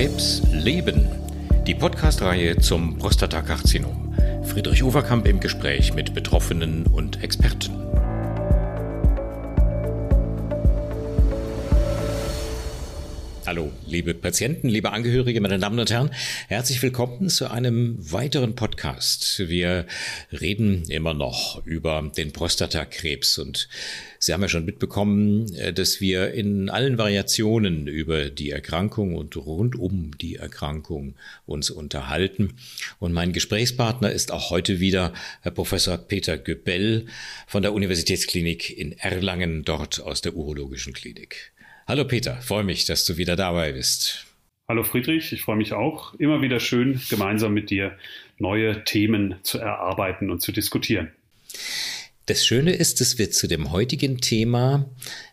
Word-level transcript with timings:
Krebs 0.00 0.40
leben. 0.50 1.06
Die 1.66 1.74
Podcast-Reihe 1.74 2.56
zum 2.56 2.96
Prostatakarzinom. 2.96 4.14
Friedrich 4.44 4.82
Overkamp 4.82 5.28
im 5.28 5.40
Gespräch 5.40 5.92
mit 5.92 6.14
Betroffenen 6.14 6.86
und 6.86 7.22
Experten. 7.22 7.89
Hallo, 13.50 13.72
liebe 13.84 14.14
Patienten, 14.14 14.68
liebe 14.68 14.92
Angehörige, 14.92 15.40
meine 15.40 15.58
Damen 15.58 15.80
und 15.80 15.90
Herren, 15.90 16.12
herzlich 16.46 16.80
willkommen 16.82 17.28
zu 17.28 17.50
einem 17.50 17.96
weiteren 17.98 18.54
Podcast. 18.54 19.40
Wir 19.40 19.86
reden 20.30 20.88
immer 20.88 21.14
noch 21.14 21.60
über 21.66 22.12
den 22.16 22.30
Prostatakrebs 22.30 23.38
und 23.38 23.68
Sie 24.20 24.32
haben 24.32 24.42
ja 24.42 24.48
schon 24.48 24.66
mitbekommen, 24.66 25.52
äh, 25.56 25.72
dass 25.72 26.00
wir 26.00 26.32
in 26.32 26.70
allen 26.70 26.96
Variationen 26.96 27.88
über 27.88 28.30
die 28.30 28.50
Erkrankung 28.50 29.16
und 29.16 29.36
rund 29.36 29.74
um 29.74 30.16
die 30.16 30.36
Erkrankung 30.36 31.16
uns 31.44 31.70
unterhalten. 31.70 32.54
Und 33.00 33.12
mein 33.12 33.32
Gesprächspartner 33.32 34.12
ist 34.12 34.30
auch 34.30 34.50
heute 34.50 34.78
wieder 34.78 35.12
Herr 35.40 35.50
Professor 35.50 35.98
Peter 35.98 36.38
Göbel 36.38 37.06
von 37.48 37.62
der 37.62 37.72
Universitätsklinik 37.72 38.78
in 38.78 38.92
Erlangen, 38.92 39.64
dort 39.64 40.00
aus 40.00 40.20
der 40.20 40.36
Urologischen 40.36 40.92
Klinik. 40.92 41.50
Hallo 41.90 42.04
Peter, 42.04 42.36
freue 42.40 42.62
mich, 42.62 42.84
dass 42.84 43.04
du 43.04 43.16
wieder 43.16 43.34
dabei 43.34 43.72
bist. 43.72 44.24
Hallo 44.68 44.84
Friedrich, 44.84 45.32
ich 45.32 45.42
freue 45.42 45.56
mich 45.56 45.72
auch. 45.72 46.14
Immer 46.20 46.40
wieder 46.40 46.60
schön, 46.60 47.00
gemeinsam 47.10 47.52
mit 47.52 47.68
dir 47.68 47.98
neue 48.38 48.84
Themen 48.84 49.34
zu 49.42 49.58
erarbeiten 49.58 50.30
und 50.30 50.40
zu 50.40 50.52
diskutieren. 50.52 51.10
Das 52.26 52.46
Schöne 52.46 52.74
ist, 52.74 53.00
dass 53.00 53.18
wir 53.18 53.32
zu 53.32 53.48
dem 53.48 53.72
heutigen 53.72 54.20
Thema, 54.20 54.88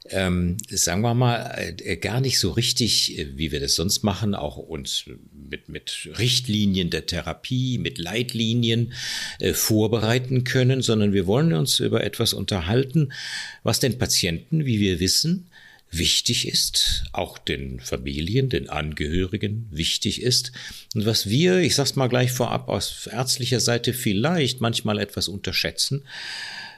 ähm, 0.09 0.57
sagen 0.67 1.03
wir 1.03 1.13
mal, 1.13 1.75
äh, 1.83 1.95
gar 1.95 2.21
nicht 2.21 2.39
so 2.39 2.49
richtig, 2.49 3.19
äh, 3.19 3.37
wie 3.37 3.51
wir 3.51 3.59
das 3.59 3.75
sonst 3.75 4.01
machen, 4.01 4.33
auch 4.33 4.57
uns 4.57 5.05
mit, 5.31 5.69
mit 5.69 6.09
Richtlinien 6.17 6.89
der 6.89 7.05
Therapie, 7.05 7.77
mit 7.77 7.99
Leitlinien 7.99 8.93
äh, 9.39 9.53
vorbereiten 9.53 10.43
können, 10.43 10.81
sondern 10.81 11.13
wir 11.13 11.27
wollen 11.27 11.53
uns 11.53 11.79
über 11.79 12.03
etwas 12.03 12.33
unterhalten, 12.33 13.13
was 13.61 13.79
den 13.79 13.99
Patienten, 13.99 14.65
wie 14.65 14.79
wir 14.79 14.99
wissen, 14.99 15.46
wichtig 15.91 16.47
ist, 16.47 17.05
auch 17.13 17.37
den 17.37 17.79
Familien, 17.79 18.49
den 18.49 18.69
Angehörigen 18.69 19.67
wichtig 19.71 20.21
ist 20.21 20.51
und 20.95 21.05
was 21.05 21.29
wir, 21.29 21.59
ich 21.59 21.75
sag's 21.75 21.95
mal 21.95 22.07
gleich 22.07 22.31
vorab, 22.31 22.69
aus 22.69 23.07
ärztlicher 23.07 23.59
Seite 23.59 23.93
vielleicht 23.93 24.61
manchmal 24.61 24.99
etwas 24.99 25.27
unterschätzen, 25.27 26.03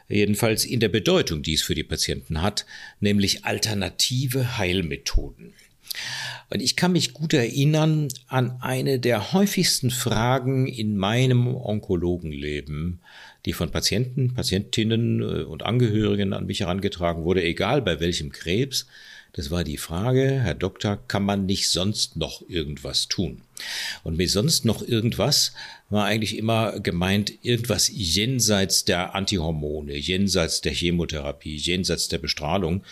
jedenfalls 0.08 0.66
in 0.66 0.80
der 0.80 0.90
Bedeutung, 0.90 1.44
die 1.44 1.54
es 1.54 1.62
für 1.62 1.76
die 1.76 1.84
Patienten 1.84 2.42
hat, 2.42 2.66
nämlich 3.00 3.46
alternative 3.46 4.58
Heilmethoden. 4.58 5.54
Und 6.50 6.62
ich 6.62 6.76
kann 6.76 6.94
mich 6.94 7.14
gut 7.14 7.34
erinnern 7.34 8.08
an 8.28 8.58
eine 8.62 9.00
der 9.00 9.34
häufigsten 9.34 9.92
Fragen 9.92 10.68
in 10.68 10.98
meinem 10.98 11.56
Onkologenleben, 11.56 13.00
die 13.50 13.54
von 13.54 13.72
Patienten, 13.72 14.36
Patientinnen 14.36 15.22
äh, 15.22 15.44
und 15.44 15.64
Angehörigen 15.64 16.34
an 16.34 16.46
mich 16.46 16.60
herangetragen 16.60 17.24
wurde, 17.24 17.44
egal 17.44 17.82
bei 17.82 18.00
welchem 18.00 18.32
Krebs. 18.32 18.86
Das 19.34 19.50
war 19.50 19.64
die 19.64 19.78
Frage, 19.78 20.42
Herr 20.42 20.54
Doktor, 20.54 20.98
kann 21.08 21.24
man 21.24 21.46
nicht 21.46 21.70
sonst 21.70 22.16
noch 22.16 22.48
irgendwas 22.48 23.08
tun? 23.08 23.42
Und 24.04 24.18
mit 24.18 24.30
sonst 24.30 24.66
noch 24.66 24.88
irgendwas 24.88 25.54
war 25.90 26.06
eigentlich 26.06 26.38
immer 26.38 26.80
gemeint 26.80 27.34
irgendwas 27.44 27.90
jenseits 27.92 28.86
der 28.86 29.16
Antihormone, 29.16 29.96
jenseits 29.96 30.62
der 30.62 30.74
Chemotherapie, 30.74 31.56
jenseits 31.56 32.08
der 32.08 32.20
Bestrahlung, 32.20 32.84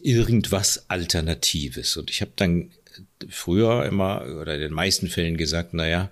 irgendwas 0.00 0.84
Alternatives. 0.88 1.96
Und 1.96 2.10
ich 2.10 2.20
habe 2.20 2.32
dann 2.36 2.70
früher 3.28 3.84
immer 3.86 4.24
oder 4.40 4.54
in 4.54 4.60
den 4.60 4.72
meisten 4.72 5.08
Fällen 5.08 5.36
gesagt, 5.36 5.74
naja, 5.74 6.10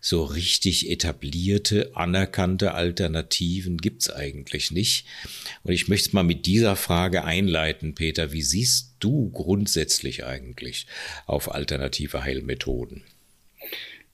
so 0.00 0.24
richtig 0.24 0.90
etablierte, 0.90 1.92
anerkannte 1.94 2.74
Alternativen 2.74 3.78
gibt's 3.78 4.10
eigentlich 4.10 4.70
nicht. 4.70 5.06
Und 5.62 5.72
ich 5.72 5.88
möchte 5.88 6.14
mal 6.14 6.22
mit 6.22 6.46
dieser 6.46 6.76
Frage 6.76 7.24
einleiten, 7.24 7.94
Peter. 7.94 8.32
Wie 8.32 8.42
siehst 8.42 8.96
du 9.00 9.30
grundsätzlich 9.30 10.24
eigentlich 10.24 10.86
auf 11.26 11.52
alternative 11.52 12.22
Heilmethoden? 12.22 13.02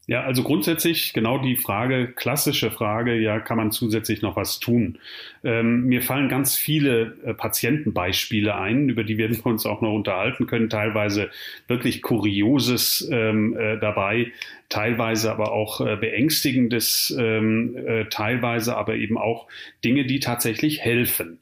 Ja, 0.09 0.23
also 0.23 0.43
grundsätzlich 0.43 1.13
genau 1.13 1.37
die 1.37 1.57
Frage, 1.57 2.09
klassische 2.09 2.71
Frage, 2.71 3.15
ja, 3.17 3.41
kann 3.41 3.59
man 3.59 3.73
zusätzlich 3.73 4.23
noch 4.23 4.37
was 4.37 4.59
tun? 4.59 4.99
Ähm, 5.45 5.85
mir 5.85 6.01
fallen 6.01 6.31
ganz 6.31 6.57
viele 6.57 7.15
äh, 7.27 7.35
Patientenbeispiele 7.35 8.55
ein, 8.55 8.89
über 8.89 9.05
die 9.05 9.19
werden 9.19 9.37
wir 9.37 9.45
uns 9.45 9.67
auch 9.67 9.83
noch 9.83 9.93
unterhalten 9.93 10.47
können, 10.47 10.71
teilweise 10.71 11.29
wirklich 11.67 12.01
Kurioses 12.01 13.07
ähm, 13.13 13.55
äh, 13.55 13.79
dabei, 13.79 14.33
teilweise 14.71 15.31
aber 15.31 15.53
auch 15.53 15.83
äh, 15.83 15.97
Beängstigendes, 15.97 17.15
ähm, 17.19 17.77
äh, 17.77 18.07
teilweise 18.07 18.79
aber 18.79 18.95
eben 18.95 19.19
auch 19.19 19.47
Dinge, 19.85 20.07
die 20.07 20.21
tatsächlich 20.21 20.81
helfen. 20.81 21.39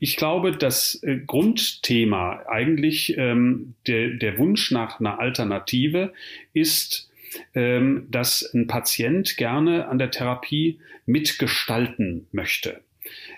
Ich 0.00 0.16
glaube, 0.16 0.52
das 0.52 1.02
äh, 1.02 1.16
Grundthema 1.26 2.42
eigentlich 2.46 3.16
ähm, 3.16 3.72
der, 3.86 4.10
der 4.10 4.36
Wunsch 4.36 4.70
nach 4.70 5.00
einer 5.00 5.18
Alternative 5.18 6.12
ist, 6.52 7.08
ähm, 7.54 8.06
dass 8.10 8.42
ein 8.54 8.66
Patient 8.66 9.36
gerne 9.36 9.88
an 9.88 9.98
der 9.98 10.10
Therapie 10.10 10.80
mitgestalten 11.06 12.26
möchte. 12.32 12.80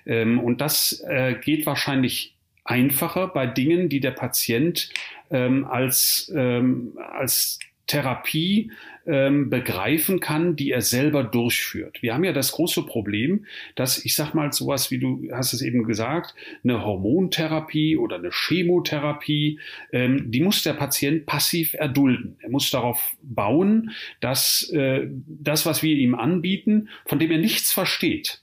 Ähm, 0.06 0.38
und 0.38 0.60
das 0.60 1.04
äh, 1.06 1.34
geht 1.34 1.66
wahrscheinlich 1.66 2.36
einfacher 2.64 3.28
bei 3.28 3.46
Dingen, 3.46 3.88
die 3.88 4.00
der 4.00 4.12
Patient 4.12 4.90
ähm, 5.30 5.64
als, 5.64 6.32
ähm, 6.34 6.98
als 7.12 7.58
Therapie 7.86 8.70
ähm, 9.06 9.50
begreifen 9.50 10.20
kann, 10.20 10.56
die 10.56 10.70
er 10.70 10.80
selber 10.80 11.24
durchführt. 11.24 12.02
Wir 12.02 12.14
haben 12.14 12.24
ja 12.24 12.32
das 12.32 12.52
große 12.52 12.84
Problem, 12.84 13.46
dass 13.74 14.04
ich 14.04 14.14
sag 14.14 14.34
mal 14.34 14.52
sowas, 14.52 14.90
wie 14.90 14.98
du 14.98 15.28
hast 15.32 15.52
es 15.52 15.62
eben 15.62 15.84
gesagt, 15.84 16.34
eine 16.62 16.84
Hormontherapie 16.84 17.96
oder 17.96 18.16
eine 18.16 18.30
Chemotherapie, 18.30 19.58
ähm, 19.92 20.30
die 20.30 20.40
muss 20.40 20.62
der 20.62 20.74
Patient 20.74 21.26
passiv 21.26 21.74
erdulden. 21.74 22.36
Er 22.40 22.50
muss 22.50 22.70
darauf 22.70 23.14
bauen, 23.22 23.90
dass 24.20 24.70
äh, 24.70 25.08
das, 25.26 25.66
was 25.66 25.82
wir 25.82 25.94
ihm 25.96 26.14
anbieten, 26.14 26.88
von 27.06 27.18
dem 27.18 27.30
er 27.30 27.38
nichts 27.38 27.72
versteht, 27.72 28.42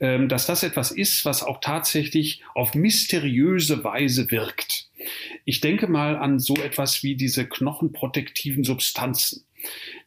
ähm, 0.00 0.28
dass 0.28 0.46
das 0.46 0.62
etwas 0.62 0.92
ist, 0.92 1.24
was 1.24 1.42
auch 1.42 1.60
tatsächlich 1.60 2.42
auf 2.54 2.74
mysteriöse 2.74 3.82
Weise 3.82 4.30
wirkt. 4.30 4.88
Ich 5.44 5.60
denke 5.60 5.88
mal 5.88 6.16
an 6.16 6.38
so 6.38 6.54
etwas 6.54 7.02
wie 7.02 7.16
diese 7.16 7.46
knochenprotektiven 7.46 8.62
Substanzen. 8.62 9.44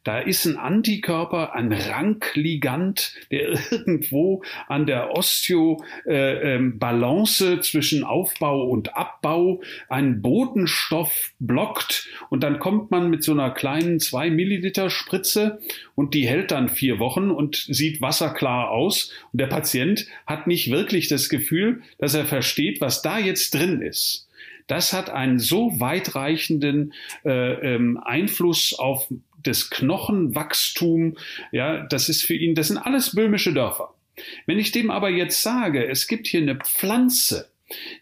Da 0.04 0.18
ist 0.18 0.46
ein 0.46 0.56
Antikörper, 0.56 1.54
ein 1.54 1.72
Rankligand, 1.72 3.14
der 3.30 3.50
irgendwo 3.70 4.42
an 4.66 4.86
der 4.86 5.16
Osteobalance 5.16 7.46
äh, 7.46 7.52
ähm, 7.52 7.62
zwischen 7.62 8.02
Aufbau 8.02 8.64
und 8.64 8.96
Abbau 8.96 9.62
einen 9.88 10.20
Botenstoff 10.20 11.30
blockt 11.38 12.08
und 12.30 12.42
dann 12.42 12.58
kommt 12.58 12.90
man 12.90 13.10
mit 13.10 13.22
so 13.22 13.30
einer 13.32 13.50
kleinen 13.50 14.00
zwei 14.00 14.30
Milliliter 14.30 14.90
Spritze 14.90 15.60
und 15.94 16.14
die 16.14 16.26
hält 16.26 16.50
dann 16.50 16.68
vier 16.68 16.98
Wochen 16.98 17.30
und 17.30 17.64
sieht 17.68 18.00
wasserklar 18.00 18.70
aus 18.70 19.12
und 19.32 19.40
der 19.40 19.46
Patient 19.46 20.06
hat 20.26 20.48
nicht 20.48 20.70
wirklich 20.70 21.08
das 21.08 21.28
Gefühl, 21.28 21.82
dass 21.98 22.14
er 22.14 22.24
versteht, 22.24 22.80
was 22.80 23.02
da 23.02 23.18
jetzt 23.18 23.54
drin 23.54 23.82
ist. 23.82 24.26
Das 24.66 24.92
hat 24.92 25.10
einen 25.10 25.38
so 25.38 25.80
weitreichenden 25.80 26.92
äh, 27.24 27.74
ähm, 27.74 28.00
Einfluss 28.02 28.72
auf 28.72 29.08
das 29.42 29.70
Knochenwachstum. 29.70 31.16
Ja, 31.50 31.86
das 31.86 32.08
ist 32.08 32.24
für 32.24 32.34
ihn, 32.34 32.54
das 32.54 32.68
sind 32.68 32.78
alles 32.78 33.14
böhmische 33.14 33.52
Dörfer. 33.52 33.94
Wenn 34.46 34.58
ich 34.58 34.72
dem 34.72 34.90
aber 34.90 35.08
jetzt 35.10 35.42
sage, 35.42 35.86
es 35.86 36.06
gibt 36.06 36.26
hier 36.26 36.42
eine 36.42 36.56
Pflanze, 36.56 37.51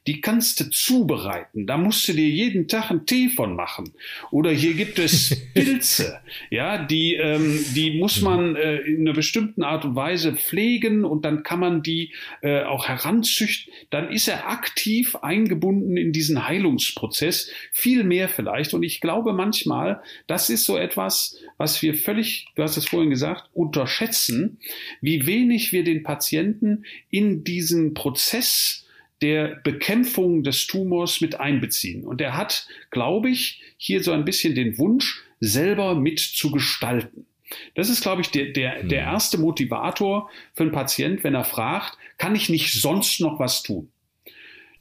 die 0.06 0.20
kannst 0.20 0.60
du 0.60 0.70
zubereiten. 0.70 1.66
Da 1.66 1.76
musst 1.76 2.06
du 2.08 2.12
dir 2.12 2.28
jeden 2.28 2.68
Tag 2.68 2.90
einen 2.90 3.06
Tee 3.06 3.28
von 3.28 3.54
machen. 3.54 3.92
Oder 4.30 4.50
hier 4.50 4.74
gibt 4.74 4.98
es 4.98 5.36
Pilze, 5.54 6.20
ja, 6.50 6.84
die, 6.84 7.14
ähm, 7.14 7.64
die 7.74 7.98
muss 7.98 8.20
mhm. 8.20 8.24
man 8.24 8.56
äh, 8.56 8.76
in 8.78 9.00
einer 9.00 9.14
bestimmten 9.14 9.62
Art 9.62 9.84
und 9.84 9.96
Weise 9.96 10.34
pflegen 10.34 11.04
und 11.04 11.24
dann 11.24 11.42
kann 11.42 11.60
man 11.60 11.82
die 11.82 12.12
äh, 12.42 12.62
auch 12.62 12.88
heranzüchten. 12.88 13.72
Dann 13.90 14.10
ist 14.10 14.28
er 14.28 14.48
aktiv 14.48 15.16
eingebunden 15.16 15.96
in 15.96 16.12
diesen 16.12 16.46
Heilungsprozess, 16.46 17.50
viel 17.72 18.04
mehr 18.04 18.28
vielleicht. 18.28 18.74
Und 18.74 18.82
ich 18.82 19.00
glaube 19.00 19.32
manchmal, 19.32 20.02
das 20.26 20.50
ist 20.50 20.64
so 20.64 20.76
etwas, 20.76 21.38
was 21.56 21.82
wir 21.82 21.94
völlig, 21.94 22.46
du 22.54 22.62
hast 22.62 22.76
es 22.76 22.86
vorhin 22.86 23.10
gesagt, 23.10 23.50
unterschätzen, 23.52 24.58
wie 25.00 25.26
wenig 25.26 25.72
wir 25.72 25.84
den 25.84 26.02
Patienten 26.02 26.84
in 27.10 27.44
diesen 27.44 27.94
Prozess 27.94 28.86
der 29.22 29.60
Bekämpfung 29.62 30.42
des 30.42 30.66
Tumors 30.66 31.20
mit 31.20 31.38
einbeziehen. 31.40 32.04
Und 32.04 32.20
er 32.20 32.36
hat, 32.36 32.66
glaube 32.90 33.30
ich, 33.30 33.62
hier 33.76 34.02
so 34.02 34.12
ein 34.12 34.24
bisschen 34.24 34.54
den 34.54 34.78
Wunsch, 34.78 35.22
selber 35.40 35.94
mitzugestalten. 35.94 37.26
Das 37.74 37.88
ist, 37.88 38.02
glaube 38.02 38.20
ich, 38.22 38.30
der, 38.30 38.46
der, 38.46 38.82
der 38.84 39.06
hm. 39.06 39.12
erste 39.12 39.38
Motivator 39.38 40.30
für 40.54 40.64
einen 40.64 40.72
Patient, 40.72 41.24
wenn 41.24 41.34
er 41.34 41.44
fragt, 41.44 41.98
kann 42.18 42.34
ich 42.34 42.48
nicht 42.48 42.72
sonst 42.72 43.20
noch 43.20 43.38
was 43.38 43.62
tun? 43.62 43.90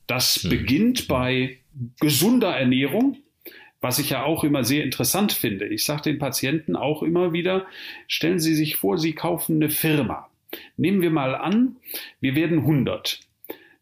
Das 0.07 0.43
hm. 0.43 0.49
beginnt 0.49 1.07
bei 1.07 1.57
gesunder 1.99 2.55
Ernährung. 2.55 3.17
was 3.81 3.97
ich 3.97 4.09
ja 4.09 4.25
auch 4.25 4.43
immer 4.43 4.65
sehr 4.65 4.83
interessant 4.83 5.31
finde. 5.31 5.65
Ich 5.65 5.85
sage 5.85 6.01
den 6.01 6.19
Patienten 6.19 6.75
auch 6.75 7.01
immer 7.01 7.31
wieder, 7.31 7.65
stellen 8.09 8.39
Sie 8.39 8.53
sich 8.53 8.75
vor, 8.75 8.97
Sie 8.97 9.13
kaufen 9.13 9.55
eine 9.55 9.69
Firma. 9.69 10.29
Nehmen 10.75 11.01
wir 11.01 11.11
mal 11.11 11.33
an, 11.33 11.77
wir 12.19 12.35
werden 12.35 12.59
100. 12.59 13.21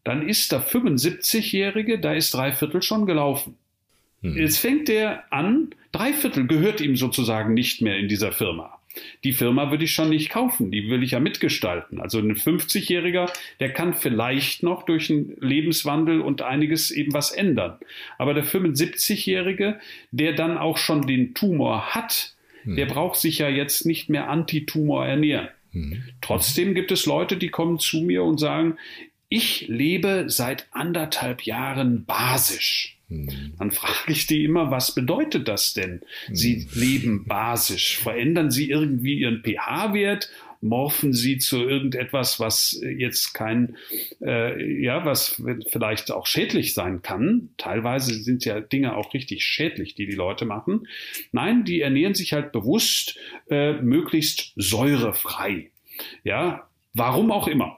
Dann 0.08 0.26
ist 0.26 0.52
der 0.52 0.62
75-Jährige, 0.62 1.98
da 1.98 2.14
ist 2.14 2.32
drei 2.32 2.50
Viertel 2.50 2.80
schon 2.80 3.04
gelaufen. 3.04 3.58
Hm. 4.22 4.38
Jetzt 4.38 4.56
fängt 4.56 4.88
der 4.88 5.30
an, 5.30 5.68
drei 5.92 6.14
Viertel 6.14 6.46
gehört 6.46 6.80
ihm 6.80 6.96
sozusagen 6.96 7.52
nicht 7.52 7.82
mehr 7.82 7.98
in 7.98 8.08
dieser 8.08 8.32
Firma. 8.32 8.78
Die 9.22 9.34
Firma 9.34 9.70
würde 9.70 9.84
ich 9.84 9.92
schon 9.92 10.08
nicht 10.08 10.30
kaufen, 10.30 10.70
die 10.70 10.88
will 10.88 11.02
ich 11.02 11.10
ja 11.10 11.20
mitgestalten. 11.20 12.00
Also 12.00 12.20
ein 12.20 12.34
50-Jähriger, 12.34 13.30
der 13.60 13.70
kann 13.74 13.92
vielleicht 13.92 14.62
noch 14.62 14.84
durch 14.84 15.10
einen 15.10 15.36
Lebenswandel 15.42 16.22
und 16.22 16.40
einiges 16.40 16.90
eben 16.90 17.12
was 17.12 17.30
ändern. 17.30 17.76
Aber 18.16 18.32
der 18.32 18.46
75-Jährige, 18.46 19.78
der 20.10 20.32
dann 20.32 20.56
auch 20.56 20.78
schon 20.78 21.06
den 21.06 21.34
Tumor 21.34 21.94
hat, 21.94 22.32
hm. 22.62 22.76
der 22.76 22.86
braucht 22.86 23.20
sich 23.20 23.40
ja 23.40 23.50
jetzt 23.50 23.84
nicht 23.84 24.08
mehr 24.08 24.30
antitumor 24.30 25.04
ernähren. 25.04 25.48
Hm. 25.72 26.02
Trotzdem 26.22 26.74
gibt 26.74 26.92
es 26.92 27.04
Leute, 27.04 27.36
die 27.36 27.50
kommen 27.50 27.78
zu 27.78 28.00
mir 28.00 28.24
und 28.24 28.38
sagen, 28.38 28.78
ich 29.28 29.68
lebe 29.68 30.24
seit 30.28 30.66
anderthalb 30.72 31.42
Jahren 31.42 32.04
basisch. 32.04 32.98
Hm. 33.08 33.54
Dann 33.58 33.70
frage 33.70 34.12
ich 34.12 34.26
die 34.26 34.44
immer, 34.44 34.70
was 34.70 34.94
bedeutet 34.94 35.48
das 35.48 35.72
denn? 35.72 36.02
Sie 36.30 36.66
hm. 36.70 36.80
leben 36.80 37.24
basisch. 37.26 37.98
Verändern 37.98 38.50
Sie 38.50 38.70
irgendwie 38.70 39.18
Ihren 39.18 39.42
pH-Wert? 39.42 40.30
Morphen 40.60 41.12
Sie 41.12 41.38
zu 41.38 41.62
irgendetwas, 41.62 42.40
was 42.40 42.80
jetzt 42.82 43.32
kein, 43.32 43.76
äh, 44.20 44.82
ja, 44.82 45.04
was 45.04 45.40
vielleicht 45.70 46.10
auch 46.10 46.26
schädlich 46.26 46.74
sein 46.74 47.00
kann? 47.00 47.50
Teilweise 47.58 48.12
sind 48.14 48.44
ja 48.44 48.60
Dinge 48.60 48.96
auch 48.96 49.14
richtig 49.14 49.44
schädlich, 49.44 49.94
die 49.94 50.06
die 50.06 50.16
Leute 50.16 50.46
machen. 50.46 50.88
Nein, 51.30 51.64
die 51.64 51.80
ernähren 51.80 52.14
sich 52.14 52.32
halt 52.32 52.50
bewusst 52.50 53.18
äh, 53.48 53.74
möglichst 53.74 54.52
säurefrei. 54.56 55.70
Ja, 56.24 56.68
warum 56.92 57.30
auch 57.30 57.46
immer. 57.46 57.77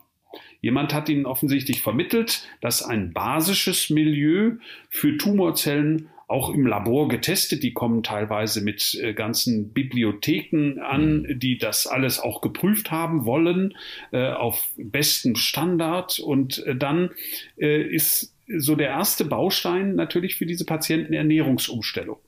Jemand 0.60 0.92
hat 0.92 1.08
ihnen 1.08 1.26
offensichtlich 1.26 1.82
vermittelt, 1.82 2.46
dass 2.60 2.82
ein 2.82 3.12
basisches 3.12 3.90
Milieu 3.90 4.52
für 4.88 5.16
Tumorzellen 5.16 6.08
auch 6.28 6.50
im 6.50 6.64
Labor 6.64 7.08
getestet. 7.08 7.62
Die 7.64 7.72
kommen 7.72 8.02
teilweise 8.04 8.60
mit 8.60 8.94
äh, 9.02 9.14
ganzen 9.14 9.72
Bibliotheken 9.72 10.78
an, 10.80 11.22
mhm. 11.22 11.40
die 11.40 11.58
das 11.58 11.86
alles 11.88 12.20
auch 12.20 12.40
geprüft 12.40 12.90
haben 12.90 13.24
wollen 13.24 13.74
äh, 14.12 14.28
auf 14.28 14.70
bestem 14.76 15.34
Standard. 15.34 16.20
Und 16.20 16.64
äh, 16.66 16.76
dann 16.76 17.10
ist 17.56 18.32
so 18.58 18.74
der 18.74 18.88
erste 18.88 19.24
Baustein 19.24 19.94
natürlich 19.94 20.36
für 20.36 20.46
diese 20.46 20.64
Patienten 20.64 21.12
Ernährungsumstellung. 21.12 22.18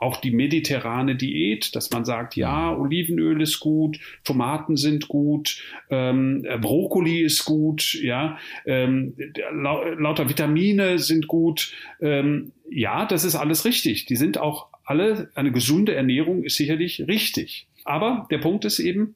Auch 0.00 0.18
die 0.18 0.30
mediterrane 0.30 1.16
Diät, 1.16 1.74
dass 1.74 1.90
man 1.90 2.04
sagt, 2.04 2.36
ja, 2.36 2.72
mhm. 2.72 2.80
Olivenöl 2.82 3.40
ist 3.40 3.60
gut, 3.60 3.98
Tomaten 4.24 4.76
sind 4.76 5.08
gut, 5.08 5.62
ähm, 5.90 6.46
Brokkoli 6.60 7.22
ist 7.22 7.44
gut, 7.44 7.94
ja, 7.94 8.38
ähm, 8.66 9.14
lauter 9.52 10.28
Vitamine 10.28 10.98
sind 10.98 11.26
gut. 11.26 11.72
Ähm, 12.00 12.52
ja, 12.70 13.06
das 13.06 13.24
ist 13.24 13.34
alles 13.34 13.64
richtig. 13.64 14.06
Die 14.06 14.16
sind 14.16 14.38
auch 14.38 14.68
alle, 14.84 15.30
eine 15.34 15.52
gesunde 15.52 15.94
Ernährung 15.94 16.44
ist 16.44 16.56
sicherlich 16.56 17.06
richtig. 17.08 17.66
Aber 17.84 18.26
der 18.30 18.38
Punkt 18.38 18.64
ist 18.64 18.78
eben, 18.78 19.14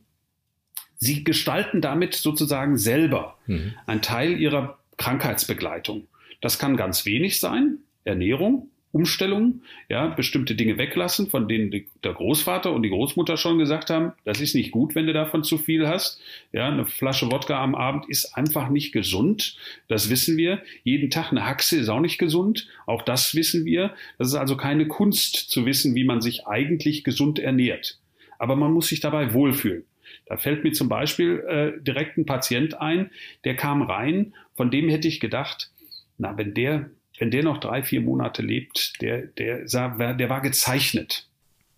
sie 0.96 1.24
gestalten 1.24 1.80
damit 1.80 2.14
sozusagen 2.14 2.76
selber 2.78 3.36
mhm. 3.46 3.74
einen 3.86 4.02
Teil 4.02 4.38
ihrer 4.40 4.78
Krankheitsbegleitung. 4.96 6.06
Das 6.40 6.58
kann 6.58 6.76
ganz 6.76 7.06
wenig 7.06 7.40
sein, 7.40 7.78
Ernährung, 8.04 8.70
Umstellung, 8.96 9.60
ja, 9.90 10.06
bestimmte 10.06 10.54
Dinge 10.54 10.78
weglassen, 10.78 11.28
von 11.28 11.48
denen 11.48 11.70
die, 11.70 11.86
der 12.02 12.14
Großvater 12.14 12.72
und 12.72 12.82
die 12.82 12.88
Großmutter 12.88 13.36
schon 13.36 13.58
gesagt 13.58 13.90
haben, 13.90 14.12
das 14.24 14.40
ist 14.40 14.54
nicht 14.54 14.70
gut, 14.70 14.94
wenn 14.94 15.06
du 15.06 15.12
davon 15.12 15.44
zu 15.44 15.58
viel 15.58 15.86
hast. 15.86 16.18
Ja, 16.52 16.68
eine 16.68 16.86
Flasche 16.86 17.30
Wodka 17.30 17.62
am 17.62 17.74
Abend 17.74 18.08
ist 18.08 18.36
einfach 18.36 18.70
nicht 18.70 18.92
gesund. 18.92 19.58
Das 19.88 20.08
wissen 20.08 20.38
wir. 20.38 20.62
Jeden 20.82 21.10
Tag 21.10 21.30
eine 21.30 21.44
Haxe 21.44 21.76
ist 21.76 21.90
auch 21.90 22.00
nicht 22.00 22.16
gesund. 22.16 22.68
Auch 22.86 23.02
das 23.02 23.34
wissen 23.34 23.66
wir. 23.66 23.94
Das 24.16 24.28
ist 24.28 24.34
also 24.34 24.56
keine 24.56 24.88
Kunst 24.88 25.50
zu 25.50 25.66
wissen, 25.66 25.94
wie 25.94 26.04
man 26.04 26.22
sich 26.22 26.46
eigentlich 26.46 27.04
gesund 27.04 27.38
ernährt. 27.38 27.98
Aber 28.38 28.56
man 28.56 28.72
muss 28.72 28.88
sich 28.88 29.00
dabei 29.00 29.34
wohlfühlen. 29.34 29.84
Da 30.26 30.38
fällt 30.38 30.64
mir 30.64 30.72
zum 30.72 30.88
Beispiel 30.88 31.40
äh, 31.46 31.82
direkt 31.82 32.16
ein 32.16 32.24
Patient 32.24 32.80
ein, 32.80 33.10
der 33.44 33.56
kam 33.56 33.82
rein, 33.82 34.34
von 34.54 34.70
dem 34.70 34.88
hätte 34.88 35.06
ich 35.06 35.20
gedacht, 35.20 35.70
na, 36.18 36.36
wenn 36.36 36.54
der, 36.54 36.90
wenn 37.18 37.30
der 37.30 37.42
noch 37.42 37.58
drei, 37.58 37.82
vier 37.82 38.00
Monate 38.00 38.42
lebt, 38.42 39.00
der, 39.00 39.22
der, 39.22 39.68
sah, 39.68 39.88
der 40.14 40.28
war 40.28 40.40
gezeichnet. 40.40 41.28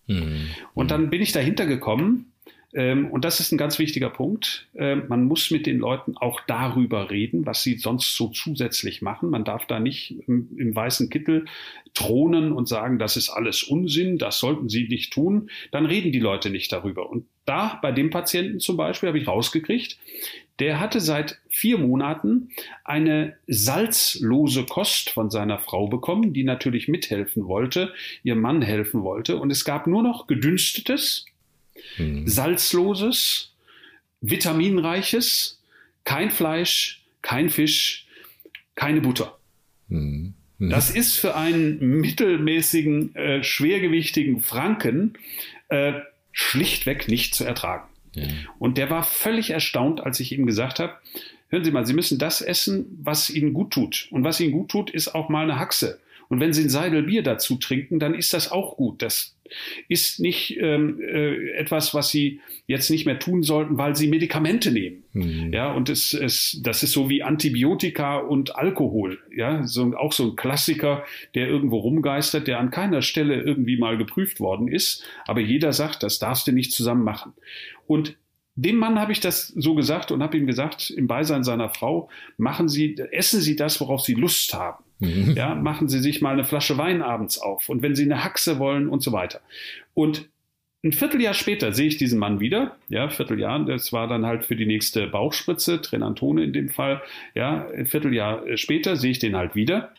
Mhm. 0.07 0.51
Und 0.75 0.91
dann 0.91 1.11
bin 1.11 1.23
ich 1.23 1.33
dahinter 1.33 1.67
gekommen, 1.67 2.33
ähm, 2.75 3.11
und 3.11 3.25
das 3.25 3.41
ist 3.41 3.51
ein 3.51 3.59
ganz 3.59 3.79
wichtiger 3.79 4.11
Punkt. 4.11 4.69
Ähm, 4.75 5.05
man 5.09 5.25
muss 5.25 5.51
mit 5.51 5.67
den 5.67 5.79
Leuten 5.79 6.17
auch 6.17 6.41
darüber 6.47 7.11
reden, 7.11 7.47
was 7.47 7.63
sie 7.63 7.79
sonst 7.79 8.15
so 8.15 8.29
zusätzlich 8.29 9.01
machen. 9.01 9.31
Man 9.31 9.45
darf 9.45 9.67
da 9.67 9.81
nicht 9.81 10.15
im, 10.27 10.51
im, 10.59 10.77
weißen 10.77 11.09
Kittel 11.09 11.47
thronen 11.95 12.53
und 12.53 12.69
sagen, 12.69 12.99
das 12.99 13.17
ist 13.17 13.31
alles 13.31 13.63
Unsinn, 13.63 14.19
das 14.19 14.39
sollten 14.39 14.69
sie 14.69 14.87
nicht 14.87 15.13
tun. 15.13 15.49
Dann 15.71 15.87
reden 15.87 16.13
die 16.13 16.21
Leute 16.21 16.51
nicht 16.51 16.71
darüber. 16.71 17.09
Und 17.09 17.25
da, 17.47 17.79
bei 17.81 17.91
dem 17.91 18.11
Patienten 18.11 18.61
zum 18.61 18.77
Beispiel, 18.77 19.09
habe 19.09 19.19
ich 19.19 19.27
rausgekriegt, 19.27 19.99
der 20.59 20.81
hatte 20.81 21.01
seit 21.01 21.39
vier 21.49 21.79
Monaten 21.79 22.51
eine 22.85 23.37
salzlose 23.47 24.65
Kost 24.65 25.11
von 25.11 25.31
seiner 25.31 25.59
Frau 25.59 25.87
bekommen, 25.87 26.33
die 26.33 26.45
natürlich 26.45 26.89
mithelfen 26.89 27.47
wollte, 27.47 27.93
ihr 28.25 28.35
Mann 28.35 28.63
helfen 28.63 29.03
wollte. 29.03 29.37
Und 29.37 29.51
es 29.51 29.65
gab 29.65 29.87
nur 29.87 30.03
noch 30.03 30.27
gedünstetes, 30.27 31.27
hm. 31.97 32.27
salzloses, 32.27 33.53
vitaminreiches, 34.21 35.63
kein 36.05 36.31
Fleisch, 36.31 37.05
kein 37.23 37.51
Fisch, 37.51 38.07
keine 38.75 39.01
Butter. 39.01 39.39
Hm. 39.89 40.35
Hm. 40.59 40.71
Das 40.71 40.91
ist 40.91 41.17
für 41.19 41.37
einen 41.37 41.79
mittelmäßigen, 41.79 43.15
äh, 43.15 43.43
schwergewichtigen 43.45 44.41
Franken 44.41 45.15
äh, 45.69 45.93
schlichtweg 46.33 47.09
nicht 47.09 47.35
zu 47.35 47.45
ertragen. 47.45 47.89
Und 48.59 48.79
der 48.79 48.91
war 48.91 49.03
völlig 49.03 49.51
erstaunt, 49.51 50.01
als 50.01 50.21
ich 50.21 50.33
ihm 50.33 50.47
gesagt 50.47 50.79
habe, 50.79 50.95
hören 51.49 51.65
Sie 51.65 51.71
mal, 51.71 51.87
Sie 51.87 51.95
müssen 51.95 52.19
das 52.19 52.41
essen, 52.41 52.99
was 53.03 53.31
Ihnen 53.31 53.55
gut 53.55 53.73
tut. 53.73 54.09
Und 54.11 54.25
was 54.25 54.41
Ihnen 54.41 54.53
gut 54.53 54.71
tut, 54.71 54.91
ist 54.91 55.15
auch 55.15 55.29
mal 55.29 55.45
eine 55.45 55.59
Haxe. 55.59 56.01
Und 56.29 56.41
wenn 56.41 56.53
Sie 56.53 56.65
ein 56.65 56.71
Seidel 56.71 57.05
Bier 57.05 57.23
dazu 57.23 57.57
trinken, 57.57 57.99
dann 57.99 58.15
ist 58.15 58.35
das 58.35 58.51
auch 58.51 58.77
gut. 58.77 59.03
Das 59.03 59.35
ist 59.89 60.21
nicht 60.21 60.57
ähm, 60.61 61.01
äh, 61.01 61.51
etwas, 61.53 61.95
was 61.95 62.11
Sie 62.11 62.41
jetzt 62.67 62.91
nicht 62.91 63.07
mehr 63.07 63.19
tun 63.19 63.43
sollten, 63.43 63.79
weil 63.79 63.97
Sie 63.97 64.09
Medikamente 64.09 64.71
nehmen. 64.71 65.05
Mhm. 65.13 65.53
Ja, 65.53 65.73
und 65.73 65.89
es, 65.89 66.13
es, 66.15 66.61
das 66.63 66.83
ist 66.83 66.93
so 66.93 67.09
wie 67.09 67.23
Antibiotika 67.23 68.19
und 68.19 68.57
Alkohol. 68.57 69.19
Ja, 69.35 69.67
so, 69.67 69.95
auch 69.97 70.13
so 70.13 70.31
ein 70.31 70.37
Klassiker, 70.37 71.05
der 71.35 71.49
irgendwo 71.49 71.79
rumgeistert, 71.79 72.47
der 72.47 72.61
an 72.61 72.71
keiner 72.71 73.03
Stelle 73.03 73.41
irgendwie 73.41 73.79
mal 73.79 73.97
geprüft 73.97 74.41
worden 74.41 74.69
ist. 74.69 75.05
Aber 75.27 75.41
jeder 75.41 75.73
sagt, 75.73 76.03
das 76.03 76.19
darfst 76.19 76.47
du 76.47 76.53
nicht 76.53 76.73
zusammen 76.73 77.05
machen. 77.05 77.33
Und 77.87 78.17
dem 78.61 78.77
Mann 78.77 78.99
habe 78.99 79.13
ich 79.13 79.21
das 79.21 79.47
so 79.49 79.77
gesagt 79.77 80.11
und 80.11 80.21
habe 80.21 80.37
ihm 80.37 80.47
gesagt, 80.47 80.91
im 80.91 81.07
Beisein 81.07 81.45
seiner 81.45 81.69
Frau, 81.69 82.09
machen 82.39 82.69
Sie, 82.69 82.97
essen 83.13 83.41
Sie 83.41 83.55
das, 83.55 83.81
worauf 83.81 84.01
Sie 84.01 84.15
Lust 84.15 84.53
haben. 84.53 84.83
Mhm. 85.01 85.35
Ja, 85.37 85.55
machen 85.55 85.89
Sie 85.89 86.01
sich 86.01 86.21
mal 86.21 86.33
eine 86.33 86.45
Flasche 86.45 86.77
Wein 86.79 87.03
abends 87.03 87.39
auf 87.39 87.69
und 87.69 87.83
wenn 87.83 87.95
Sie 87.95 88.05
eine 88.05 88.25
Haxe 88.25 88.59
wollen 88.59 88.89
und 88.89 89.03
so 89.03 89.13
weiter. 89.13 89.41
Und 89.95 90.29
ein 90.85 90.93
Vierteljahr 90.93 91.35
später 91.35 91.73
sehe 91.73 91.89
ich 91.89 91.97
diesen 91.97 92.21
Mann 92.21 92.39
wieder, 92.39 92.77
ja, 92.89 93.09
Vierteljahr, 93.09 93.65
das 93.65 93.93
war 93.93 94.07
dann 94.07 94.25
halt 94.25 94.45
für 94.45 94.55
die 94.55 94.67
nächste 94.67 95.09
Bauchspritze, 95.09 95.81
Trenantone 95.83 96.45
in 96.45 96.53
dem 96.53 96.69
Fall, 96.69 97.03
ja, 97.35 97.69
ein 97.69 97.87
Vierteljahr 97.87 98.57
später 98.57 98.97
sehe 98.97 99.11
ich 99.11 99.19
den 99.19 99.37
halt 99.37 99.55
wieder. 99.57 99.93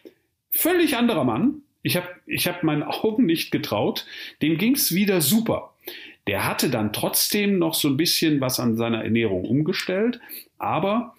Völlig 0.51 0.95
anderer 0.95 1.25
Mann. 1.25 1.61
Ich 1.81 1.95
habe 1.95 2.07
ich 2.25 2.47
hab 2.47 2.63
meinen 2.63 2.83
Augen 2.83 3.25
nicht 3.25 3.51
getraut. 3.51 4.05
Dem 4.41 4.57
ging's 4.57 4.93
wieder 4.93 5.21
super. 5.21 5.73
Der 6.27 6.47
hatte 6.47 6.69
dann 6.69 6.93
trotzdem 6.93 7.57
noch 7.57 7.73
so 7.73 7.87
ein 7.87 7.97
bisschen 7.97 8.41
was 8.41 8.59
an 8.59 8.75
seiner 8.75 9.03
Ernährung 9.03 9.45
umgestellt, 9.45 10.19
aber 10.57 11.15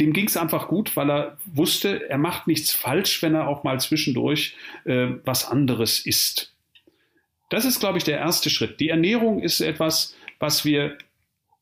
dem 0.00 0.12
ging 0.12 0.26
es 0.26 0.36
einfach 0.36 0.68
gut, 0.68 0.96
weil 0.96 1.10
er 1.10 1.38
wusste, 1.44 2.08
er 2.08 2.18
macht 2.18 2.46
nichts 2.46 2.72
falsch, 2.72 3.22
wenn 3.22 3.34
er 3.34 3.46
auch 3.46 3.64
mal 3.64 3.78
zwischendurch 3.78 4.56
äh, 4.84 5.08
was 5.24 5.44
anderes 5.44 6.04
isst. 6.04 6.54
Das 7.50 7.64
ist, 7.64 7.80
glaube 7.80 7.98
ich, 7.98 8.04
der 8.04 8.18
erste 8.18 8.48
Schritt. 8.48 8.80
Die 8.80 8.88
Ernährung 8.88 9.42
ist 9.42 9.60
etwas, 9.60 10.14
was 10.38 10.64
wir 10.64 10.96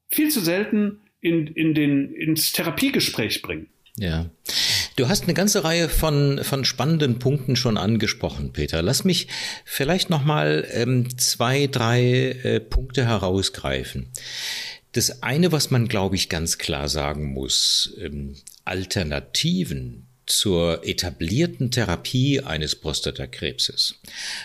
viel 0.09 0.31
zu 0.31 0.41
selten 0.41 1.01
in, 1.21 1.49
in 1.49 1.75
den, 1.75 2.15
ins 2.15 2.53
Therapiegespräch 2.53 3.43
bringen. 3.43 3.69
Ja. 3.97 4.31
Du 4.95 5.09
hast 5.09 5.25
eine 5.25 5.35
ganze 5.35 5.65
Reihe 5.65 5.89
von, 5.89 6.41
von 6.43 6.65
spannenden 6.65 7.19
Punkten 7.19 7.57
schon 7.57 7.77
angesprochen, 7.77 8.53
Peter. 8.53 8.83
Lass 8.83 9.05
mich 9.05 9.29
vielleicht 9.65 10.11
nochmal 10.11 10.67
ähm, 10.73 11.17
zwei, 11.19 11.67
drei 11.67 12.31
äh, 12.43 12.61
Punkte 12.61 13.07
herausgreifen. 13.07 14.11
Das 14.99 15.23
eine, 15.23 15.53
was 15.53 15.71
man, 15.71 15.87
glaube 15.87 16.17
ich, 16.17 16.29
ganz 16.29 16.59
klar 16.59 16.89
sagen 16.89 17.33
muss, 17.33 17.95
ähm, 18.01 18.35
Alternativen 18.65 20.09
zur 20.27 20.85
etablierten 20.85 21.71
Therapie 21.71 22.41
eines 22.41 22.75
Prostatakrebses. 22.75 24.01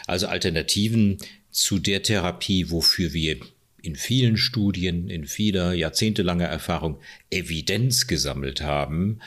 Also 0.05 0.27
Alternativen 0.27 1.17
zu 1.49 1.79
der 1.79 2.03
Therapie, 2.03 2.69
wofür 2.69 3.13
wir 3.13 3.37
in 3.83 3.97
vielen 3.97 4.37
Studien, 4.37 5.09
in 5.09 5.25
vieler 5.25 5.73
jahrzehntelanger 5.73 6.45
Erfahrung 6.45 6.99
Evidenz 7.29 8.07
gesammelt 8.07 8.61
haben. 8.61 9.19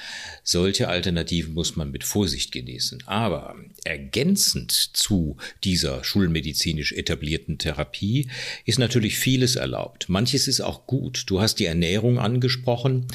Solche 0.43 0.89
Alternativen 0.89 1.53
muss 1.53 1.77
man 1.77 1.91
mit 1.91 2.05
Vorsicht 2.05 2.53
genießen. 2.53 3.03
Aber 3.05 3.55
ergänzend 3.85 4.73
zu 4.73 5.37
dieser 5.63 6.03
schulmedizinisch 6.05 6.93
etablierten 6.93 7.59
Therapie 7.59 8.29
ist 8.65 8.79
natürlich 8.79 9.19
vieles 9.19 9.57
erlaubt. 9.57 10.09
Manches 10.09 10.49
ist 10.49 10.63
auch 10.63 10.87
gut. 10.87 11.25
Du 11.27 11.43
hast 11.43 11.57
die 11.57 11.67
Ernährung 11.67 12.19
angesprochen. 12.19 13.09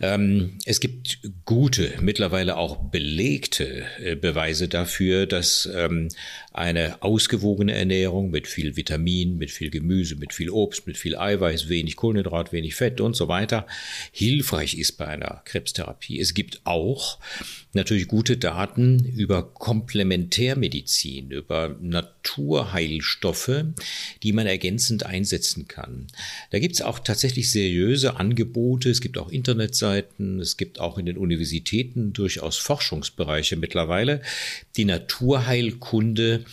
Ähm, 0.00 0.58
es 0.64 0.78
gibt 0.78 1.18
gute, 1.44 1.94
mittlerweile 2.00 2.56
auch 2.56 2.76
belegte 2.76 3.84
äh, 3.98 4.14
Beweise 4.14 4.68
dafür, 4.68 5.26
dass 5.26 5.68
ähm, 5.74 6.08
eine 6.52 7.02
ausgewogene 7.02 7.74
Ernährung 7.74 8.30
mit 8.30 8.46
viel 8.46 8.76
Vitamin, 8.76 9.36
mit 9.36 9.50
viel 9.50 9.70
Gemüse, 9.70 10.16
mit 10.16 10.32
viel 10.32 10.48
Obst, 10.48 10.59
mit 10.86 10.96
viel 10.96 11.16
Eiweiß, 11.16 11.68
wenig 11.68 11.96
Kohlenhydrat, 11.96 12.52
wenig 12.52 12.74
Fett 12.74 13.00
und 13.00 13.14
so 13.14 13.28
weiter 13.28 13.66
hilfreich 14.12 14.74
ist 14.74 14.92
bei 14.92 15.06
einer 15.06 15.42
Krebstherapie. 15.44 16.20
Es 16.20 16.34
gibt 16.34 16.60
auch 16.64 17.18
natürlich 17.72 18.08
gute 18.08 18.36
Daten 18.36 19.04
über 19.16 19.42
Komplementärmedizin, 19.42 21.30
über 21.30 21.76
Naturheilstoffe, 21.80 23.64
die 24.22 24.32
man 24.32 24.46
ergänzend 24.46 25.06
einsetzen 25.06 25.68
kann. 25.68 26.08
Da 26.50 26.58
gibt 26.58 26.74
es 26.74 26.82
auch 26.82 26.98
tatsächlich 26.98 27.50
seriöse 27.50 28.16
Angebote. 28.16 28.90
Es 28.90 29.00
gibt 29.00 29.18
auch 29.18 29.30
Internetseiten. 29.30 30.40
Es 30.40 30.56
gibt 30.56 30.80
auch 30.80 30.98
in 30.98 31.06
den 31.06 31.16
Universitäten 31.16 32.12
durchaus 32.12 32.58
Forschungsbereiche 32.58 33.56
mittlerweile, 33.56 34.22
die 34.76 34.84
Naturheilkunde 34.84 36.44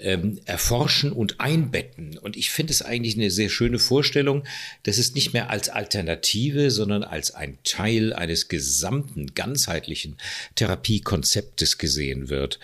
ähm, 0.00 0.40
erforschen 0.44 1.12
und 1.12 1.40
einbetten. 1.40 2.18
Und 2.18 2.36
ich 2.36 2.50
finde 2.50 2.72
es 2.72 2.82
eigentlich 2.82 3.16
eine 3.16 3.30
sehr 3.30 3.48
schöne 3.48 3.78
Vorstellung, 3.78 4.44
dass 4.82 4.98
es 4.98 5.14
nicht 5.14 5.32
mehr 5.32 5.50
als 5.50 5.68
Alternative, 5.68 6.70
sondern 6.70 7.02
als 7.02 7.34
ein 7.34 7.58
Teil 7.64 8.12
eines 8.12 8.48
gesamten, 8.48 9.34
ganzheitlichen 9.34 10.16
Therapiekonzeptes 10.54 11.78
gesehen 11.78 12.28
wird. 12.28 12.58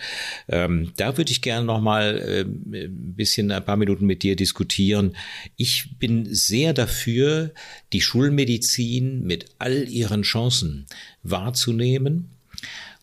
Ähm, 0.47 0.91
da 0.97 1.17
würde 1.17 1.31
ich 1.31 1.41
gerne 1.41 1.65
noch 1.65 1.81
mal 1.81 2.19
äh, 2.19 2.41
ein 2.41 3.13
bisschen, 3.15 3.51
ein 3.51 3.65
paar 3.65 3.77
Minuten 3.77 4.05
mit 4.05 4.23
dir 4.23 4.35
diskutieren. 4.35 5.15
Ich 5.55 5.97
bin 5.99 6.33
sehr 6.33 6.73
dafür, 6.73 7.53
die 7.93 8.01
Schulmedizin 8.01 9.23
mit 9.23 9.45
all 9.59 9.87
ihren 9.89 10.23
Chancen 10.23 10.85
wahrzunehmen 11.23 12.32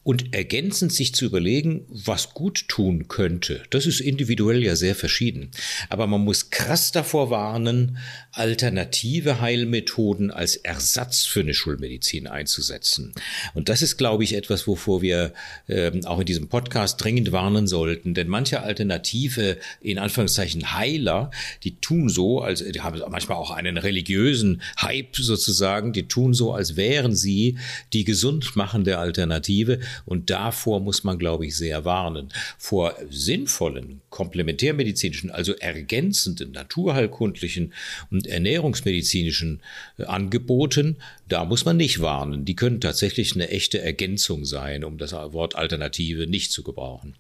und 0.03 0.35
ergänzend 0.35 0.93
sich 0.93 1.15
zu 1.15 1.27
überlegen, 1.27 1.87
was 1.89 2.33
gut 2.33 2.69
tun 2.69 3.09
könnte. 3.09 3.63
Das 3.71 3.85
ist 3.85 4.01
individuell 4.01 4.63
ja 4.65 4.75
sehr 4.75 4.95
verschieden. 4.95 5.51
Aber 5.91 6.07
man 6.07 6.23
muss 6.23 6.51
krass 6.51 6.91
davor 6.91 7.31
warnen, 7.31 7.99
alternative 8.33 9.41
Heilmethoden 9.41 10.31
als 10.31 10.57
Ersatz 10.57 11.25
für 11.25 11.41
eine 11.41 11.55
Schulmedizin 11.55 12.27
einzusetzen. 12.27 13.13
Und 13.55 13.69
das 13.69 13.83
ist, 13.83 13.97
glaube 13.97 14.25
ich, 14.25 14.35
etwas, 14.35 14.67
wovor 14.67 15.03
wir 15.03 15.33
äh, 15.67 15.91
auch 16.05 16.21
in 16.21 16.27
diesem 16.27 16.49
Podcast 16.49 17.03
dringend 17.03 17.33
warnen 17.33 17.67
sollten. 17.67 18.15
Denn 18.15 18.29
manche 18.29 18.63
alternative, 18.63 19.59
in 19.81 19.99
Anführungszeichen 19.99 20.75
Heiler, 20.75 21.31
die 21.65 21.77
tun 21.77 22.09
so, 22.09 22.41
als 22.41 22.65
die 22.65 22.81
haben 22.81 23.01
manchmal 23.09 23.39
auch 23.39 23.51
einen 23.51 23.77
religiösen 23.77 24.63
Hype 24.81 25.17
sozusagen, 25.17 25.93
die 25.93 26.07
tun 26.07 26.33
so, 26.33 26.53
als 26.53 26.77
wären 26.77 27.17
sie 27.17 27.59
die 27.93 28.05
gesundmachende 28.05 28.99
Alternative. 28.99 29.81
Und 30.07 30.31
davor 30.31 30.81
muss 30.81 31.05
man, 31.05 31.19
glaube 31.19 31.47
ich, 31.47 31.57
sehr 31.57 31.85
warnen. 31.85 32.29
Vor 32.59 32.95
sinnvollen, 33.11 34.03
komplementärmedizinischen, 34.11 35.31
also 35.31 35.53
ergänzenden, 35.55 36.53
naturheilkundlichen 36.53 37.73
und 38.11 38.20
ernährungsmedizinischen 38.27 39.61
äh, 39.99 40.05
Angeboten, 40.05 40.97
da 41.29 41.45
muss 41.45 41.65
man 41.65 41.77
nicht 41.77 42.01
warnen. 42.01 42.45
Die 42.45 42.57
können 42.57 42.81
tatsächlich 42.81 43.35
eine 43.35 43.49
echte 43.49 43.81
Ergänzung 43.81 44.45
sein, 44.45 44.85
um 44.85 44.99
das 44.99 45.13
Wort 45.13 45.57
Alternative 45.57 46.27
nicht 46.27 46.53
zu 46.53 46.63
gebrauchen. 46.63 47.15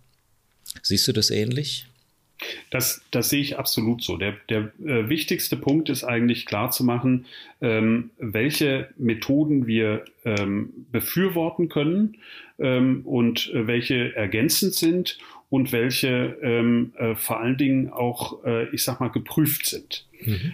Siehst 0.82 1.08
du 1.08 1.12
das 1.12 1.30
ähnlich? 1.30 1.86
Das, 2.70 3.02
das 3.10 3.28
sehe 3.28 3.40
ich 3.40 3.58
absolut 3.58 4.02
so. 4.02 4.16
Der, 4.16 4.34
der 4.48 4.72
äh, 4.84 5.08
wichtigste 5.08 5.56
Punkt 5.56 5.88
ist 5.90 6.04
eigentlich 6.04 6.46
klarzumachen, 6.46 7.26
ähm, 7.60 8.10
welche 8.18 8.88
Methoden 8.96 9.66
wir 9.66 10.04
ähm, 10.24 10.86
befürworten 10.90 11.68
können 11.68 12.16
ähm, 12.58 13.02
und 13.04 13.50
äh, 13.52 13.66
welche 13.66 14.14
ergänzend 14.16 14.74
sind 14.74 15.18
und 15.50 15.72
welche 15.72 16.38
ähm, 16.42 16.92
äh, 16.96 17.14
vor 17.14 17.40
allen 17.40 17.58
Dingen 17.58 17.90
auch, 17.90 18.44
äh, 18.44 18.68
ich 18.70 18.84
sag 18.84 19.00
mal, 19.00 19.08
geprüft 19.08 19.66
sind. 19.66 20.06
Mhm. 20.22 20.52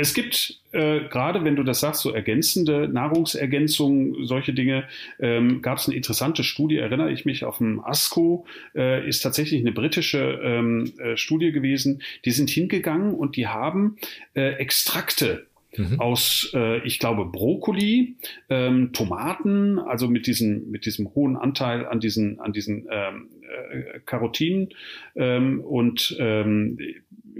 Es 0.00 0.14
gibt, 0.14 0.60
äh, 0.72 1.00
gerade 1.10 1.44
wenn 1.44 1.56
du 1.56 1.62
das 1.62 1.80
sagst, 1.80 2.00
so 2.00 2.10
ergänzende 2.10 2.88
Nahrungsergänzungen, 2.88 4.26
solche 4.26 4.54
Dinge, 4.54 4.84
ähm, 5.18 5.60
gab 5.60 5.78
es 5.78 5.86
eine 5.86 5.96
interessante 5.96 6.42
Studie, 6.42 6.78
erinnere 6.78 7.12
ich 7.12 7.26
mich, 7.26 7.44
auf 7.44 7.58
dem 7.58 7.84
ASCO, 7.84 8.46
äh, 8.74 9.06
ist 9.06 9.20
tatsächlich 9.20 9.60
eine 9.60 9.72
britische 9.72 10.40
ähm, 10.42 10.92
äh, 10.98 11.16
Studie 11.16 11.52
gewesen. 11.52 12.02
Die 12.24 12.30
sind 12.30 12.48
hingegangen 12.48 13.14
und 13.14 13.36
die 13.36 13.46
haben 13.46 13.96
äh, 14.34 14.54
Extrakte 14.54 15.46
Mhm. 15.76 16.00
aus, 16.00 16.50
äh, 16.52 16.84
ich 16.84 16.98
glaube, 16.98 17.26
Brokkoli, 17.26 18.16
ähm, 18.48 18.92
Tomaten, 18.92 19.78
also 19.78 20.08
mit 20.08 20.26
diesem, 20.26 20.68
mit 20.68 20.84
diesem 20.84 21.14
hohen 21.14 21.36
Anteil 21.36 21.86
an 21.86 22.00
diesen, 22.00 22.40
an 22.40 22.52
diesen 22.52 22.88
ähm, 22.90 23.28
äh, 23.70 24.00
Karotinen 24.04 24.70
ähm, 25.14 25.60
und 25.60 26.16
ähm, 26.18 26.76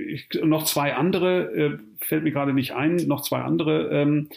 ich, 0.09 0.29
noch 0.43 0.65
zwei 0.65 0.95
andere, 0.95 1.55
äh, 1.55 1.79
fällt 1.99 2.25
mir 2.25 2.33
gerade 2.33 2.53
nicht 2.53 2.73
ein, 2.73 2.97
noch 2.97 3.23
zwei 3.23 3.41
andere 3.41 3.91
ähm, 3.91 4.29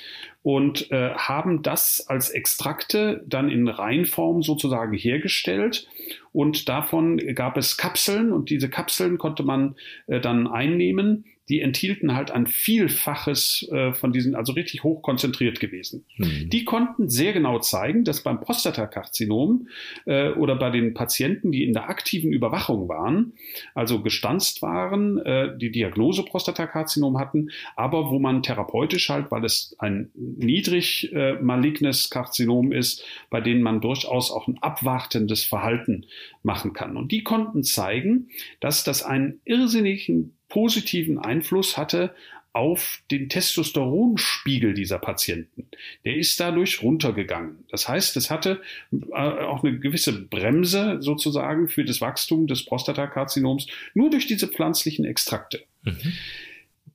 und 0.41 0.91
äh, 0.91 1.11
haben 1.13 1.61
das 1.61 2.05
als 2.07 2.29
Extrakte 2.29 3.23
dann 3.27 3.49
in 3.49 3.67
Reinform 3.67 4.43
sozusagen 4.43 4.93
hergestellt. 4.93 5.87
Und 6.31 6.67
davon 6.69 7.17
gab 7.35 7.57
es 7.57 7.77
Kapseln 7.77 8.31
und 8.31 8.49
diese 8.49 8.69
Kapseln 8.69 9.17
konnte 9.17 9.43
man 9.43 9.75
äh, 10.07 10.19
dann 10.19 10.47
einnehmen 10.47 11.25
die 11.49 11.59
enthielten 11.59 12.15
halt 12.15 12.31
ein 12.31 12.47
Vielfaches 12.47 13.67
äh, 13.71 13.93
von 13.93 14.13
diesen, 14.13 14.33
also 14.35 14.53
richtig 14.53 14.83
hoch 14.83 15.01
konzentriert 15.01 15.59
gewesen. 15.59 16.05
Mhm. 16.17 16.49
Die 16.49 16.63
konnten 16.63 17.09
sehr 17.09 17.33
genau 17.33 17.59
zeigen, 17.59 18.05
dass 18.05 18.23
beim 18.23 18.39
Prostatakarzinom 18.39 19.67
äh, 20.05 20.29
oder 20.31 20.55
bei 20.55 20.69
den 20.69 20.93
Patienten, 20.93 21.51
die 21.51 21.63
in 21.63 21.73
der 21.73 21.89
aktiven 21.89 22.31
Überwachung 22.31 22.87
waren, 22.87 23.33
also 23.75 24.01
gestanzt 24.01 24.61
waren, 24.61 25.17
äh, 25.19 25.57
die 25.57 25.71
Diagnose 25.71 26.23
Prostatakarzinom 26.23 27.17
hatten, 27.17 27.49
aber 27.75 28.09
wo 28.09 28.19
man 28.19 28.41
therapeutisch 28.41 29.09
halt, 29.09 29.29
weil 29.29 29.43
es 29.43 29.75
ein 29.79 30.11
niedrig 30.15 31.11
äh, 31.13 31.33
malignes 31.33 32.09
Karzinom 32.09 32.71
ist, 32.71 33.03
bei 33.29 33.41
denen 33.41 33.63
man 33.63 33.81
durchaus 33.81 34.31
auch 34.31 34.47
ein 34.47 34.59
abwartendes 34.61 35.43
Verhalten 35.43 36.05
machen 36.41 36.71
kann. 36.71 36.95
Und 36.95 37.11
die 37.11 37.23
konnten 37.23 37.63
zeigen, 37.63 38.29
dass 38.61 38.83
das 38.85 39.03
einen 39.03 39.41
irrsinnigen 39.43 40.37
positiven 40.53 41.17
Einfluss 41.17 41.77
hatte 41.77 42.13
auf 42.53 43.01
den 43.09 43.27
Testosteronspiegel 43.27 44.75
dieser 44.75 44.99
Patienten. 44.99 45.67
Der 46.05 46.15
ist 46.15 46.39
dadurch 46.39 46.83
runtergegangen. 46.83 47.65
Das 47.71 47.89
heißt, 47.89 48.15
es 48.17 48.29
hatte 48.29 48.61
äh, 48.91 49.15
auch 49.15 49.63
eine 49.63 49.79
gewisse 49.79 50.13
Bremse 50.13 50.97
sozusagen 51.01 51.69
für 51.69 51.83
das 51.83 52.01
Wachstum 52.01 52.45
des 52.45 52.65
Prostatakarzinoms 52.65 53.65
nur 53.95 54.11
durch 54.11 54.27
diese 54.27 54.47
pflanzlichen 54.47 55.05
Extrakte. 55.05 55.63
Mhm. 55.81 56.13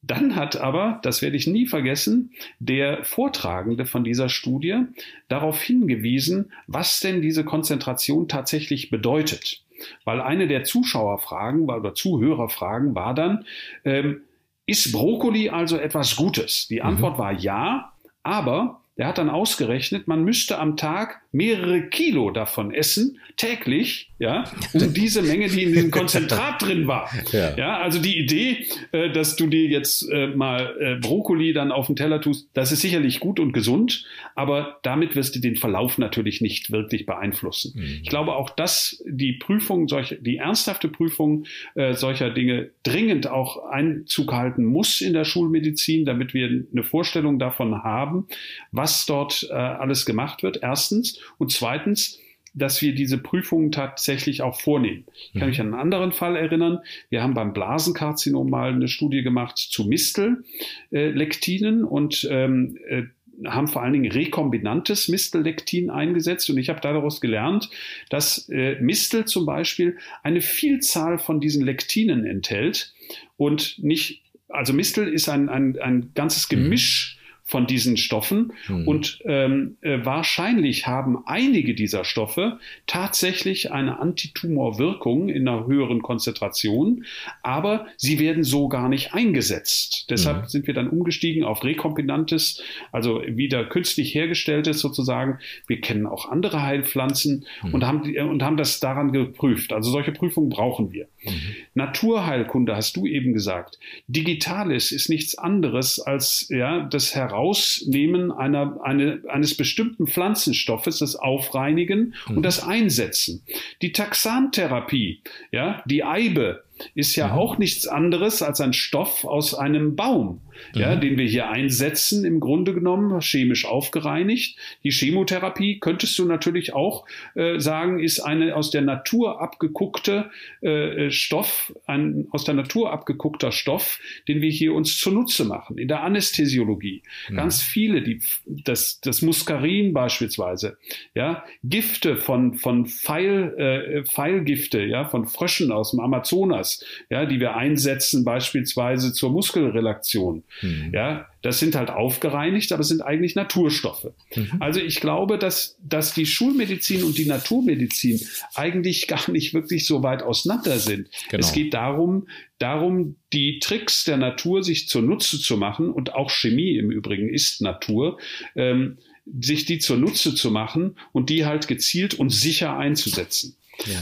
Dann 0.03 0.37
hat 0.37 0.57
aber, 0.57 1.01
das 1.03 1.21
werde 1.21 1.37
ich 1.37 1.49
nie 1.49 1.67
vergessen, 1.67 2.31
der 2.61 3.03
Vortragende 3.03 3.87
von 3.87 4.05
dieser 4.05 4.29
Studie 4.29 4.85
darauf 5.27 5.61
hingewiesen, 5.61 6.53
was 6.69 7.01
denn 7.01 7.23
diese 7.23 7.45
Konzentration 7.45 8.29
tatsächlich 8.29 8.91
bedeutet. 8.91 9.65
Weil 10.05 10.21
eine 10.21 10.49
der 10.49 10.65
Zuschauerfragen 10.65 11.69
oder 11.69 11.95
Zuhörerfragen 11.95 12.95
war 12.95 13.15
dann, 13.15 13.45
ähm, 13.85 14.23
ist 14.67 14.93
Brokkoli 14.93 15.49
also 15.49 15.79
etwas 15.79 16.17
Gutes? 16.17 16.69
Die 16.69 16.83
Antwort 16.83 17.15
mhm. 17.15 17.23
war 17.23 17.33
ja, 17.33 17.93
aber 18.23 18.81
der 18.99 19.07
hat 19.07 19.19
dann 19.19 19.31
ausgerechnet, 19.31 20.09
man 20.09 20.25
müsste 20.25 20.59
am 20.59 20.77
Tag 20.77 21.23
mehrere 21.31 21.89
Kilo 21.89 22.31
davon 22.31 22.73
essen, 22.73 23.19
täglich, 23.37 24.11
ja, 24.19 24.45
um 24.73 24.93
diese 24.95 25.23
Menge, 25.23 25.49
die 25.49 25.63
in 25.63 25.75
dem 25.75 25.91
Konzentrat 25.91 26.63
drin 26.63 26.87
war. 26.87 27.11
Ja. 27.33 27.57
ja, 27.57 27.79
also 27.79 28.01
die 28.01 28.19
Idee, 28.19 28.67
äh, 28.93 29.11
dass 29.11 29.37
du 29.37 29.47
dir 29.47 29.67
jetzt 29.67 30.11
äh, 30.11 30.29
mal 30.29 30.75
äh, 30.81 30.95
Brokkoli 30.97 31.53
dann 31.53 31.71
auf 31.71 31.87
den 31.87 31.97
Teller 31.97 32.21
tust, 32.21 32.49
das 32.55 32.73
ist 32.73 32.81
sicherlich 32.81 33.21
gut 33.21 33.41
und 33.41 33.53
gesund, 33.53 34.07
aber 34.35 34.79
damit 34.83 35.17
wirst 35.17 35.37
du 35.37 35.41
den 35.41 35.57
Verlauf 35.57 35.99
natürlich 35.99 36.41
nicht 36.41 36.73
wirklich 36.73 37.05
beeinflussen. 37.05 37.75
Mhm. 37.77 38.01
Ich 38.03 38.09
glaube 38.09 38.35
auch, 38.35 38.51
dass 38.51 39.03
die 39.07 39.35
Prüfung, 39.35 39.87
solche, 39.87 40.17
die 40.17 40.39
ernsthafte 40.39 40.89
Prüfung 40.89 41.45
äh, 41.75 41.93
solcher 41.93 42.31
Dinge 42.31 42.71
dringend 42.83 43.29
auch 43.29 43.69
Einzug 43.71 44.33
halten 44.33 44.65
muss 44.65 45.01
in 45.03 45.13
der 45.13 45.25
Schulmedizin, 45.25 46.07
damit 46.07 46.33
wir 46.33 46.65
eine 46.73 46.83
Vorstellung 46.83 47.39
davon 47.39 47.85
haben, 47.85 48.27
was 48.73 49.07
dort 49.07 49.47
äh, 49.51 49.55
alles 49.55 50.07
gemacht 50.07 50.43
wird. 50.43 50.61
Erstens 50.63 51.18
und 51.39 51.53
zweitens, 51.53 52.19
dass 52.55 52.81
wir 52.83 52.95
diese 52.95 53.19
Prüfungen 53.19 53.73
tatsächlich 53.73 54.43
auch 54.43 54.61
vornehmen. 54.61 55.05
Ich 55.15 55.33
kann 55.35 55.43
mhm. 55.43 55.49
mich 55.49 55.61
an 55.61 55.67
einen 55.69 55.81
anderen 55.81 56.13
Fall 56.13 56.37
erinnern. 56.37 56.81
Wir 57.11 57.23
haben 57.23 57.35
beim 57.35 57.53
Blasenkarzinom 57.53 58.51
mal 58.51 58.73
eine 58.73 58.89
Studie 58.89 59.23
gemacht 59.23 59.59
zu 59.59 59.85
Mistellektinen 59.85 61.85
und 61.85 62.27
ähm, 62.31 62.79
äh, 62.89 63.03
haben 63.47 63.69
vor 63.69 63.83
allen 63.83 63.93
Dingen 63.93 64.11
rekombinantes 64.11 65.09
Mistellektin 65.09 65.91
eingesetzt 65.91 66.51
und 66.51 66.59
ich 66.59 66.69
habe 66.69 66.81
daraus 66.81 67.21
gelernt, 67.21 67.71
dass 68.11 68.49
äh, 68.49 68.81
Mistel 68.81 69.27
zum 69.27 69.47
Beispiel 69.47 69.97
eine 70.23 70.41
Vielzahl 70.41 71.19
von 71.19 71.41
diesen 71.41 71.65
Lektinen 71.65 72.27
enthält 72.27 72.95
und 73.37 73.79
nicht, 73.79 74.23
also 74.49 74.73
Mistel 74.73 75.07
ist 75.07 75.29
ein, 75.29 75.49
ein, 75.49 75.79
ein 75.79 76.11
ganzes 76.15 76.51
mhm. 76.51 76.57
Gemisch 76.57 77.18
von 77.49 77.67
diesen 77.67 77.97
Stoffen. 77.97 78.53
Mhm. 78.69 78.87
Und 78.87 79.19
ähm, 79.25 79.79
äh, 79.81 79.99
wahrscheinlich 80.05 80.87
haben 80.87 81.23
einige 81.25 81.75
dieser 81.75 82.05
Stoffe 82.05 82.59
tatsächlich 82.87 83.73
eine 83.73 83.99
Antitumorwirkung 84.01 85.31
in 85.31 85.49
einer 85.49 85.67
höheren 85.67 86.03
Konzentration, 86.03 87.07
aber 87.43 87.87
sie 87.97 88.19
werden 88.19 88.45
so 88.45 88.69
gar 88.69 88.91
nicht 88.91 89.15
eingesetzt. 89.15 90.07
Deshalb 90.11 90.43
mhm. 90.43 90.49
sind 90.49 90.67
wir 90.67 90.75
dann 90.75 90.91
umgestiegen 90.91 91.43
auf 91.43 91.65
rekombinantes, 91.65 92.63
also 92.93 93.23
wieder 93.27 93.65
künstlich 93.65 94.15
hergestelltes 94.15 94.81
sozusagen. 94.81 95.39
Wir 95.67 95.81
kennen 95.81 96.07
auch 96.07 96.31
andere 96.31 96.63
Heilpflanzen 96.63 97.47
mhm. 97.63 97.75
und, 97.75 97.87
haben, 97.87 98.15
und 98.29 98.43
haben 98.43 98.59
das 98.59 98.79
daran 98.79 99.11
geprüft. 99.11 99.73
Also 99.73 99.91
solche 99.91 100.13
Prüfungen 100.13 100.51
brauchen 100.51 100.93
wir. 100.93 101.09
Mhm. 101.23 101.57
Naturheilkunde 101.75 102.77
hast 102.77 102.97
du 102.97 103.07
eben 103.07 103.33
gesagt. 103.33 103.79
Digitales 104.07 104.93
ist 104.93 105.09
nichts 105.09 105.37
anderes 105.37 106.01
als 106.01 106.49
ja, 106.49 106.81
das 106.81 107.15
Herausnehmen 107.15 108.31
einer, 108.31 108.81
eine, 108.83 109.23
eines 109.29 109.57
bestimmten 109.57 110.07
Pflanzenstoffes, 110.07 110.99
das 110.99 111.17
Aufreinigen 111.17 112.15
mhm. 112.29 112.37
und 112.37 112.43
das 112.43 112.63
Einsetzen. 112.63 113.43
Die 113.83 113.93
Taxantherapie, 113.93 115.21
ja, 115.51 115.83
die 115.87 116.05
Eibe, 116.05 116.65
ist 116.95 117.17
ja 117.17 117.29
mhm. 117.29 117.33
auch 117.33 117.59
nichts 117.59 117.87
anderes 117.87 118.43
als 118.43 118.61
ein 118.61 118.73
Stoff 118.73 119.25
aus 119.25 119.55
einem 119.55 119.97
Baum, 119.97 120.41
mhm. 120.75 120.81
ja, 120.81 120.97
den 120.97 121.19
wir 121.19 121.27
hier 121.27 121.51
einsetzen, 121.51 122.25
im 122.25 122.41
Grunde 122.41 122.75
genommen, 122.75 123.21
chemisch 123.21 123.65
aufgereinigt. 123.65 124.59
Die 124.85 124.91
Chemotherapie 124.91 125.79
könntest 125.81 126.19
du 126.19 126.25
natürlich 126.25 126.73
auch 126.73 127.07
äh, 127.35 127.59
sagen, 127.59 127.99
ist 128.01 128.21
eine 128.21 128.57
aus 128.57 128.71
der 128.71 128.83
Natur 128.83 129.41
abgeguckte 129.41 130.31
äh, 130.61 131.11
Stoff, 131.11 131.73
ein 131.87 132.27
aus 132.31 132.45
der 132.45 132.55
Natur 132.55 132.93
abgeguckter 132.93 133.53
Stoff, 133.53 134.01
den 134.27 134.41
wir 134.41 134.51
hier 134.51 134.75
uns 134.75 134.99
zunutze 134.99 135.45
machen. 135.45 135.79
In 135.79 135.89
der 135.89 136.03
Anästhesiologie. 136.03 137.03
Mhm. 137.29 137.37
Ganz 137.37 137.63
viele, 137.63 138.03
die, 138.03 138.21
das, 138.47 139.01
das 139.01 139.23
Muskarin 139.23 139.93
beispielsweise, 139.93 140.79
ja, 141.15 141.45
Gifte 141.65 142.17
von, 142.17 142.55
von 142.55 142.87
Pfeil, 142.87 143.55
äh, 143.59 144.05
Pfeilgifte, 144.05 144.83
ja, 144.83 145.09
von 145.09 145.27
Fröschen 145.27 145.73
aus 145.73 145.91
dem 145.91 146.01
Amazonas, 146.01 146.85
ja, 147.11 147.27
die 147.27 147.41
wir 147.41 147.57
einsetzen, 147.57 148.25
beispielsweise 148.25 149.13
zur 149.13 149.31
Muskelrelaktion. 149.31 150.45
Mhm. 150.63 150.91
Ja, 150.93 151.29
das 151.43 151.59
sind 151.59 151.75
halt 151.75 151.91
aufgereinigt, 151.91 152.73
aber 152.73 152.83
sind 152.83 153.01
eigentlich 153.03 153.35
Naturstoffe. 153.35 154.13
Mhm. 154.35 154.53
Also 154.61 154.81
ich 154.81 155.01
glaube, 155.01 155.39
dass, 155.39 155.79
dass 155.83 156.15
die 156.15 156.27
Schulmedizin 156.27 157.05
und 157.05 157.19
die 157.19 157.27
Naturmedizin 157.27 158.21
eigentlich 158.55 159.07
gar 159.07 159.31
nicht 159.31 159.55
wirklich 159.55 159.87
so 159.87 160.03
weit 160.03 160.23
auseinander 160.23 160.79
sind. 160.79 161.09
Genau. 161.31 161.47
Es 161.47 161.53
geht 161.53 161.75
darum, 161.75 162.29
darum, 162.59 163.17
die 163.33 163.59
Tricks 163.61 164.05
der 164.05 164.17
Natur 164.17 164.63
sich 164.63 164.89
zunutze 164.89 165.39
zu 165.39 165.57
machen 165.57 165.91
und 165.91 166.15
auch 166.15 166.31
Chemie 166.31 166.77
im 166.77 166.91
Übrigen 166.91 167.29
ist 167.29 167.61
Natur. 167.61 168.19
Ähm, 168.57 168.99
sich 169.41 169.67
die 169.67 169.79
zunutze 169.79 170.35
zu 170.35 170.51
machen 170.51 170.97
und 171.13 171.29
die 171.31 171.45
halt 171.45 171.69
gezielt 171.69 172.15
und 172.15 172.31
sicher 172.31 172.79
einzusetzen. 172.79 173.57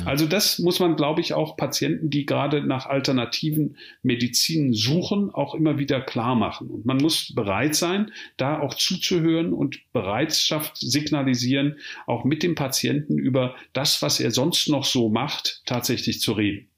Also 0.04 0.26
das 0.26 0.59
muss 0.59 0.80
man, 0.80 0.97
glaube 0.97 1.20
ich, 1.20 1.35
auch 1.35 1.57
Patienten, 1.57 2.09
die 2.09 2.24
gerade 2.24 2.62
nach 2.62 2.87
alternativen 2.87 3.77
Medizinen 4.03 4.72
suchen, 4.72 5.31
auch 5.31 5.55
immer 5.55 5.79
wieder 5.79 6.00
klar 6.00 6.35
machen. 6.35 6.68
Und 6.68 6.87
man 6.87 6.96
muss 6.96 7.35
bereit 7.35 7.74
sein, 7.74 8.11
da 8.37 8.61
auch 8.61 8.74
zuzuhören 8.74 9.53
und 9.53 9.81
Bereitschaft 9.92 10.79
signalisieren, 10.79 11.79
auch 12.07 12.24
mit 12.24 12.42
dem 12.42 12.55
Patienten 12.55 13.18
über 13.18 13.55
das, 13.72 14.00
was 14.03 14.20
er 14.20 14.31
sonst 14.31 14.68
noch 14.68 14.85
so 14.85 15.09
macht, 15.09 15.62
tatsächlich 15.66 16.20
zu 16.20 16.33
reden. 16.33 16.68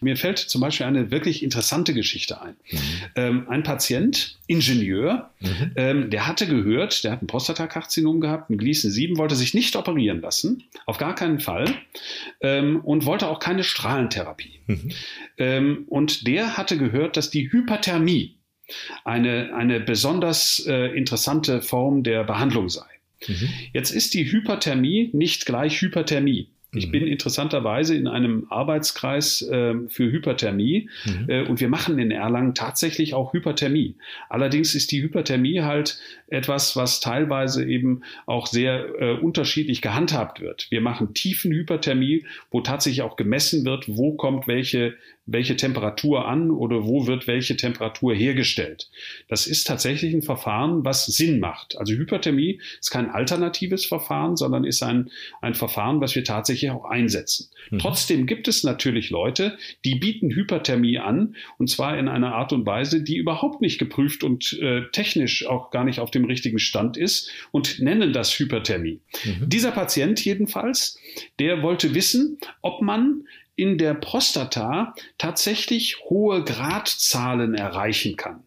Mir 0.00 0.16
fällt 0.16 0.38
zum 0.38 0.60
Beispiel 0.60 0.86
eine 0.86 1.10
wirklich 1.10 1.42
interessante 1.42 1.94
Geschichte 1.94 2.40
ein. 2.40 2.56
Mhm. 2.70 2.78
Ähm, 3.16 3.48
ein 3.48 3.62
Patient, 3.62 4.38
Ingenieur, 4.46 5.30
mhm. 5.40 5.72
ähm, 5.76 6.10
der 6.10 6.26
hatte 6.26 6.46
gehört, 6.46 7.04
der 7.04 7.12
hat 7.12 7.22
ein 7.22 7.26
Prostatakarzinom 7.26 8.20
gehabt, 8.20 8.50
ein 8.50 8.58
Gleason 8.58 8.90
7, 8.90 9.16
wollte 9.16 9.36
sich 9.36 9.54
nicht 9.54 9.76
operieren 9.76 10.20
lassen, 10.20 10.64
auf 10.86 10.98
gar 10.98 11.14
keinen 11.14 11.40
Fall, 11.40 11.66
ähm, 12.40 12.80
und 12.80 13.06
wollte 13.06 13.28
auch 13.28 13.40
keine 13.40 13.64
Strahlentherapie. 13.64 14.60
Mhm. 14.66 14.92
Ähm, 15.38 15.84
und 15.88 16.26
der 16.26 16.56
hatte 16.56 16.78
gehört, 16.78 17.16
dass 17.16 17.30
die 17.30 17.50
Hyperthermie 17.50 18.36
eine, 19.04 19.54
eine 19.54 19.80
besonders 19.80 20.64
äh, 20.66 20.86
interessante 20.96 21.62
Form 21.62 22.02
der 22.02 22.24
Behandlung 22.24 22.68
sei. 22.68 22.86
Mhm. 23.28 23.48
Jetzt 23.72 23.90
ist 23.90 24.14
die 24.14 24.30
Hyperthermie 24.30 25.10
nicht 25.12 25.46
gleich 25.46 25.80
Hyperthermie. 25.80 26.48
Ich 26.74 26.88
mhm. 26.88 26.92
bin 26.92 27.06
interessanterweise 27.06 27.94
in 27.94 28.06
einem 28.06 28.46
Arbeitskreis 28.50 29.42
äh, 29.42 29.74
für 29.88 30.10
Hyperthermie 30.10 30.88
mhm. 31.04 31.28
äh, 31.28 31.42
und 31.46 31.60
wir 31.60 31.68
machen 31.68 31.98
in 31.98 32.10
Erlangen 32.10 32.54
tatsächlich 32.54 33.14
auch 33.14 33.32
Hyperthermie. 33.32 33.96
Allerdings 34.28 34.74
ist 34.74 34.92
die 34.92 35.02
Hyperthermie 35.02 35.62
halt 35.62 35.98
etwas, 36.34 36.76
was 36.76 37.00
teilweise 37.00 37.64
eben 37.64 38.02
auch 38.26 38.46
sehr 38.46 38.86
äh, 39.00 39.12
unterschiedlich 39.12 39.80
gehandhabt 39.80 40.40
wird. 40.40 40.66
Wir 40.70 40.80
machen 40.80 41.14
Tiefenhyperthermie, 41.14 42.26
wo 42.50 42.60
tatsächlich 42.60 43.02
auch 43.02 43.16
gemessen 43.16 43.64
wird, 43.64 43.84
wo 43.88 44.14
kommt 44.14 44.46
welche 44.46 44.94
welche 45.26 45.56
Temperatur 45.56 46.28
an 46.28 46.50
oder 46.50 46.84
wo 46.84 47.06
wird 47.06 47.26
welche 47.26 47.56
Temperatur 47.56 48.14
hergestellt. 48.14 48.90
Das 49.28 49.46
ist 49.46 49.66
tatsächlich 49.66 50.12
ein 50.12 50.22
Verfahren, 50.22 50.84
was 50.84 51.06
Sinn 51.06 51.40
macht. 51.40 51.78
Also 51.78 51.94
Hyperthermie 51.94 52.60
ist 52.78 52.90
kein 52.90 53.10
alternatives 53.10 53.86
Verfahren, 53.86 54.36
sondern 54.36 54.64
ist 54.64 54.82
ein, 54.82 55.10
ein 55.40 55.54
Verfahren, 55.54 56.00
was 56.00 56.14
wir 56.14 56.24
tatsächlich 56.24 56.70
auch 56.70 56.84
einsetzen. 56.84 57.48
Mhm. 57.70 57.78
Trotzdem 57.78 58.26
gibt 58.26 58.48
es 58.48 58.64
natürlich 58.64 59.10
Leute, 59.10 59.56
die 59.84 59.94
bieten 59.94 60.30
Hyperthermie 60.30 60.98
an 60.98 61.36
und 61.58 61.70
zwar 61.70 61.98
in 61.98 62.08
einer 62.08 62.34
Art 62.34 62.52
und 62.52 62.66
Weise, 62.66 63.02
die 63.02 63.16
überhaupt 63.16 63.62
nicht 63.62 63.78
geprüft 63.78 64.24
und 64.24 64.58
äh, 64.60 64.82
technisch 64.92 65.46
auch 65.46 65.70
gar 65.70 65.84
nicht 65.84 66.00
auf 66.00 66.10
dem 66.10 66.23
richtigen 66.24 66.58
Stand 66.58 66.96
ist 66.96 67.30
und 67.50 67.80
nennen 67.80 68.12
das 68.12 68.38
Hyperthermie. 68.38 69.00
Mhm. 69.24 69.48
Dieser 69.48 69.72
Patient 69.72 70.24
jedenfalls, 70.24 70.98
der 71.38 71.62
wollte 71.62 71.94
wissen, 71.94 72.38
ob 72.62 72.82
man 72.82 73.26
in 73.56 73.78
der 73.78 73.94
Prostata 73.94 74.94
tatsächlich 75.18 76.00
hohe 76.08 76.44
Gradzahlen 76.44 77.54
erreichen 77.54 78.16
kann. 78.16 78.42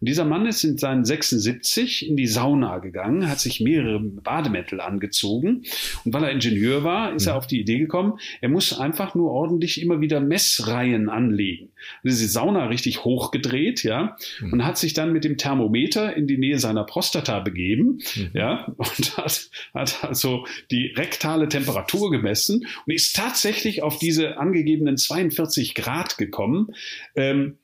Und 0.00 0.08
dieser 0.08 0.24
Mann 0.24 0.46
ist 0.46 0.64
in 0.64 0.78
seinen 0.78 1.04
76 1.04 2.08
in 2.08 2.16
die 2.16 2.26
Sauna 2.26 2.78
gegangen, 2.78 3.28
hat 3.28 3.40
sich 3.40 3.60
mehrere 3.60 4.00
Bademäntel 4.00 4.80
angezogen. 4.80 5.62
Und 6.04 6.12
weil 6.12 6.24
er 6.24 6.30
Ingenieur 6.30 6.84
war, 6.84 7.14
ist 7.14 7.26
er 7.26 7.34
mhm. 7.34 7.38
auf 7.38 7.46
die 7.46 7.60
Idee 7.60 7.78
gekommen, 7.78 8.18
er 8.40 8.48
muss 8.48 8.78
einfach 8.78 9.14
nur 9.14 9.30
ordentlich 9.30 9.80
immer 9.80 10.00
wieder 10.00 10.20
Messreihen 10.20 11.08
anlegen. 11.08 11.70
Also 12.02 12.16
diese 12.16 12.28
Sauna 12.28 12.66
richtig 12.66 13.04
hochgedreht, 13.04 13.82
ja, 13.82 14.16
mhm. 14.40 14.52
und 14.52 14.64
hat 14.64 14.78
sich 14.78 14.92
dann 14.92 15.12
mit 15.12 15.24
dem 15.24 15.36
Thermometer 15.36 16.16
in 16.16 16.26
die 16.26 16.38
Nähe 16.38 16.58
seiner 16.58 16.84
Prostata 16.84 17.40
begeben, 17.40 18.00
mhm. 18.16 18.30
ja, 18.34 18.66
und 18.76 19.16
hat, 19.16 19.50
hat 19.72 20.04
also 20.04 20.46
die 20.70 20.86
rektale 20.86 21.48
Temperatur 21.48 22.10
gemessen 22.10 22.66
und 22.86 22.92
ist 22.92 23.16
tatsächlich 23.16 23.82
auf 23.82 23.98
diese 23.98 24.38
angegebenen 24.38 24.96
42 24.96 25.74
Grad 25.74 26.18
gekommen. 26.18 26.74
Ähm, 27.16 27.58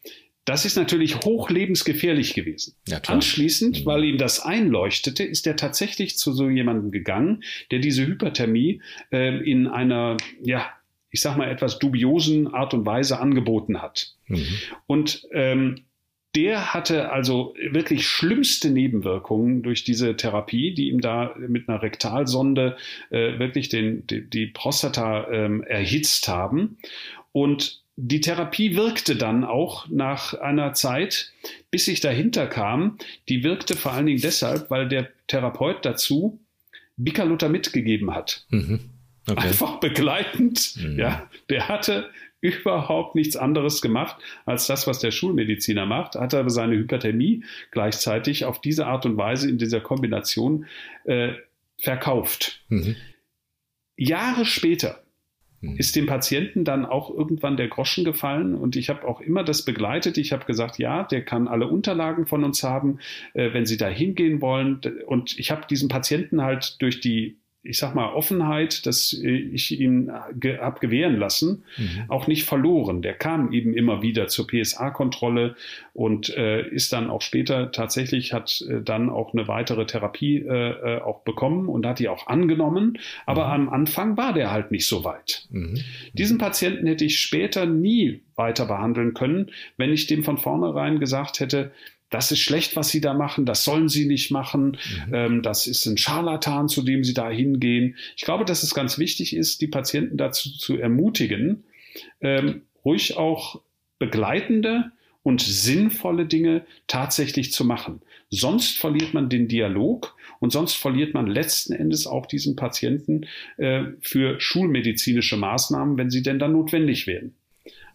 das 0.44 0.64
ist 0.64 0.76
natürlich 0.76 1.16
hochlebensgefährlich 1.20 2.35
gewesen. 2.35 2.74
Ja, 2.88 3.00
Anschließend, 3.07 3.81
mhm. 3.81 3.87
weil 3.87 4.05
ihm 4.05 4.18
das 4.18 4.40
einleuchtete, 4.40 5.22
ist 5.22 5.46
er 5.46 5.57
tatsächlich 5.57 6.16
zu 6.16 6.33
so 6.33 6.48
jemandem 6.48 6.90
gegangen, 6.90 7.44
der 7.70 7.79
diese 7.79 8.07
Hyperthermie 8.07 8.83
äh, 9.12 9.37
in 9.48 9.66
einer, 9.66 10.16
ja, 10.42 10.66
ich 11.11 11.20
sag 11.20 11.37
mal, 11.37 11.50
etwas 11.50 11.79
dubiosen 11.79 12.48
Art 12.48 12.72
und 12.74 12.87
Weise 12.87 13.20
angeboten 13.20 13.83
hat. 13.83 14.14
Mhm. 14.29 14.46
Und 14.87 15.26
ähm, 15.33 15.85
der 16.37 16.72
hatte 16.72 17.11
also 17.11 17.55
wirklich 17.70 18.07
schlimmste 18.07 18.70
Nebenwirkungen 18.70 19.62
durch 19.62 19.83
diese 19.83 20.16
Therapie, 20.16 20.72
die 20.74 20.88
ihm 20.88 21.00
da 21.00 21.35
mit 21.37 21.68
einer 21.68 21.83
Rektalsonde 21.83 22.76
äh, 23.11 23.38
wirklich 23.40 23.68
den, 23.68 24.07
die, 24.07 24.29
die 24.29 24.46
Prostata 24.46 25.29
ähm, 25.31 25.62
erhitzt 25.64 26.29
haben. 26.29 26.79
Und 27.33 27.83
die 28.02 28.20
Therapie 28.20 28.76
wirkte 28.76 29.14
dann 29.14 29.44
auch 29.44 29.88
nach 29.88 30.34
einer 30.34 30.72
Zeit, 30.72 31.32
bis 31.70 31.86
ich 31.86 32.00
dahinter 32.00 32.46
kam. 32.46 32.96
Die 33.28 33.44
wirkte 33.44 33.76
vor 33.76 33.92
allen 33.92 34.06
Dingen 34.06 34.20
deshalb, 34.20 34.70
weil 34.70 34.88
der 34.88 35.10
Therapeut 35.26 35.84
dazu 35.84 36.40
Bicaluta 36.96 37.48
mitgegeben 37.48 38.14
hat. 38.14 38.46
Mhm. 38.48 38.80
Okay. 39.28 39.48
Einfach 39.48 39.80
begleitend. 39.80 40.76
Mhm. 40.76 40.98
Ja, 40.98 41.28
der 41.50 41.68
hatte 41.68 42.10
überhaupt 42.40 43.16
nichts 43.16 43.36
anderes 43.36 43.82
gemacht 43.82 44.16
als 44.46 44.66
das, 44.66 44.86
was 44.86 44.98
der 44.98 45.10
Schulmediziner 45.10 45.84
macht, 45.84 46.14
hat 46.14 46.32
aber 46.32 46.48
seine 46.48 46.76
Hyperthermie 46.76 47.44
gleichzeitig 47.70 48.46
auf 48.46 48.62
diese 48.62 48.86
Art 48.86 49.04
und 49.04 49.18
Weise 49.18 49.48
in 49.50 49.58
dieser 49.58 49.80
Kombination 49.80 50.64
äh, 51.04 51.34
verkauft. 51.76 52.64
Mhm. 52.68 52.96
Jahre 53.96 54.46
später. 54.46 55.02
Ist 55.62 55.94
dem 55.94 56.06
Patienten 56.06 56.64
dann 56.64 56.86
auch 56.86 57.10
irgendwann 57.10 57.56
der 57.56 57.68
Groschen 57.68 58.04
gefallen 58.04 58.54
und 58.54 58.76
ich 58.76 58.88
habe 58.88 59.06
auch 59.06 59.20
immer 59.20 59.44
das 59.44 59.64
begleitet. 59.64 60.16
Ich 60.16 60.32
habe 60.32 60.46
gesagt, 60.46 60.78
ja, 60.78 61.04
der 61.04 61.22
kann 61.22 61.48
alle 61.48 61.66
Unterlagen 61.66 62.26
von 62.26 62.44
uns 62.44 62.62
haben, 62.62 62.98
äh, 63.34 63.52
wenn 63.52 63.66
Sie 63.66 63.76
da 63.76 63.88
hingehen 63.88 64.40
wollen. 64.40 64.80
Und 65.06 65.38
ich 65.38 65.50
habe 65.50 65.66
diesen 65.68 65.88
Patienten 65.88 66.42
halt 66.42 66.80
durch 66.80 67.00
die 67.00 67.39
ich 67.62 67.78
sag 67.78 67.94
mal, 67.94 68.12
Offenheit, 68.14 68.86
dass 68.86 69.12
äh, 69.12 69.28
ich 69.28 69.78
ihm 69.78 70.10
ge 70.32 70.58
hab 70.58 70.80
gewähren 70.80 71.16
lassen, 71.16 71.64
mhm. 71.76 72.04
auch 72.08 72.26
nicht 72.26 72.44
verloren. 72.44 73.02
Der 73.02 73.14
kam 73.14 73.52
eben 73.52 73.74
immer 73.74 74.02
wieder 74.02 74.28
zur 74.28 74.46
PSA-Kontrolle 74.46 75.56
und 75.92 76.30
äh, 76.30 76.66
ist 76.68 76.92
dann 76.92 77.10
auch 77.10 77.20
später 77.20 77.70
tatsächlich, 77.70 78.32
hat 78.32 78.64
äh, 78.68 78.80
dann 78.82 79.10
auch 79.10 79.34
eine 79.34 79.46
weitere 79.46 79.84
Therapie 79.84 80.38
äh, 80.38 80.70
äh 80.96 81.00
auch 81.00 81.20
bekommen 81.20 81.68
und 81.68 81.86
hat 81.86 81.98
die 81.98 82.08
auch 82.08 82.26
angenommen. 82.28 82.98
Aber 83.26 83.46
mhm. 83.46 83.52
am 83.52 83.68
Anfang 83.68 84.16
war 84.16 84.32
der 84.32 84.50
halt 84.50 84.70
nicht 84.70 84.86
so 84.86 85.04
weit. 85.04 85.46
Mhm. 85.50 85.78
Diesen 86.14 86.38
Patienten 86.38 86.86
hätte 86.86 87.04
ich 87.04 87.20
später 87.20 87.66
nie 87.66 88.22
weiter 88.36 88.64
behandeln 88.64 89.12
können, 89.12 89.50
wenn 89.76 89.92
ich 89.92 90.06
dem 90.06 90.24
von 90.24 90.38
vornherein 90.38 90.98
gesagt 90.98 91.40
hätte, 91.40 91.72
das 92.10 92.32
ist 92.32 92.40
schlecht, 92.40 92.76
was 92.76 92.90
Sie 92.90 93.00
da 93.00 93.14
machen, 93.14 93.46
das 93.46 93.64
sollen 93.64 93.88
Sie 93.88 94.06
nicht 94.06 94.30
machen, 94.30 94.76
mhm. 95.06 95.14
ähm, 95.14 95.42
das 95.42 95.66
ist 95.66 95.86
ein 95.86 95.96
Scharlatan, 95.96 96.68
zu 96.68 96.82
dem 96.82 97.04
Sie 97.04 97.14
da 97.14 97.30
hingehen. 97.30 97.96
Ich 98.16 98.24
glaube, 98.24 98.44
dass 98.44 98.62
es 98.62 98.74
ganz 98.74 98.98
wichtig 98.98 99.34
ist, 99.34 99.60
die 99.60 99.68
Patienten 99.68 100.16
dazu 100.16 100.50
zu 100.50 100.76
ermutigen, 100.76 101.64
ähm, 102.20 102.62
ruhig 102.84 103.16
auch 103.16 103.62
begleitende 103.98 104.92
und 105.22 105.40
sinnvolle 105.40 106.26
Dinge 106.26 106.64
tatsächlich 106.86 107.52
zu 107.52 107.64
machen. 107.64 108.00
Sonst 108.30 108.78
verliert 108.78 109.12
man 109.12 109.28
den 109.28 109.48
Dialog 109.48 110.16
und 110.38 110.50
sonst 110.50 110.74
verliert 110.74 111.14
man 111.14 111.26
letzten 111.26 111.72
Endes 111.72 112.06
auch 112.06 112.26
diesen 112.26 112.56
Patienten 112.56 113.26
äh, 113.58 113.84
für 114.00 114.40
schulmedizinische 114.40 115.36
Maßnahmen, 115.36 115.98
wenn 115.98 116.10
sie 116.10 116.22
denn 116.22 116.38
dann 116.38 116.52
notwendig 116.52 117.06
werden. 117.06 117.34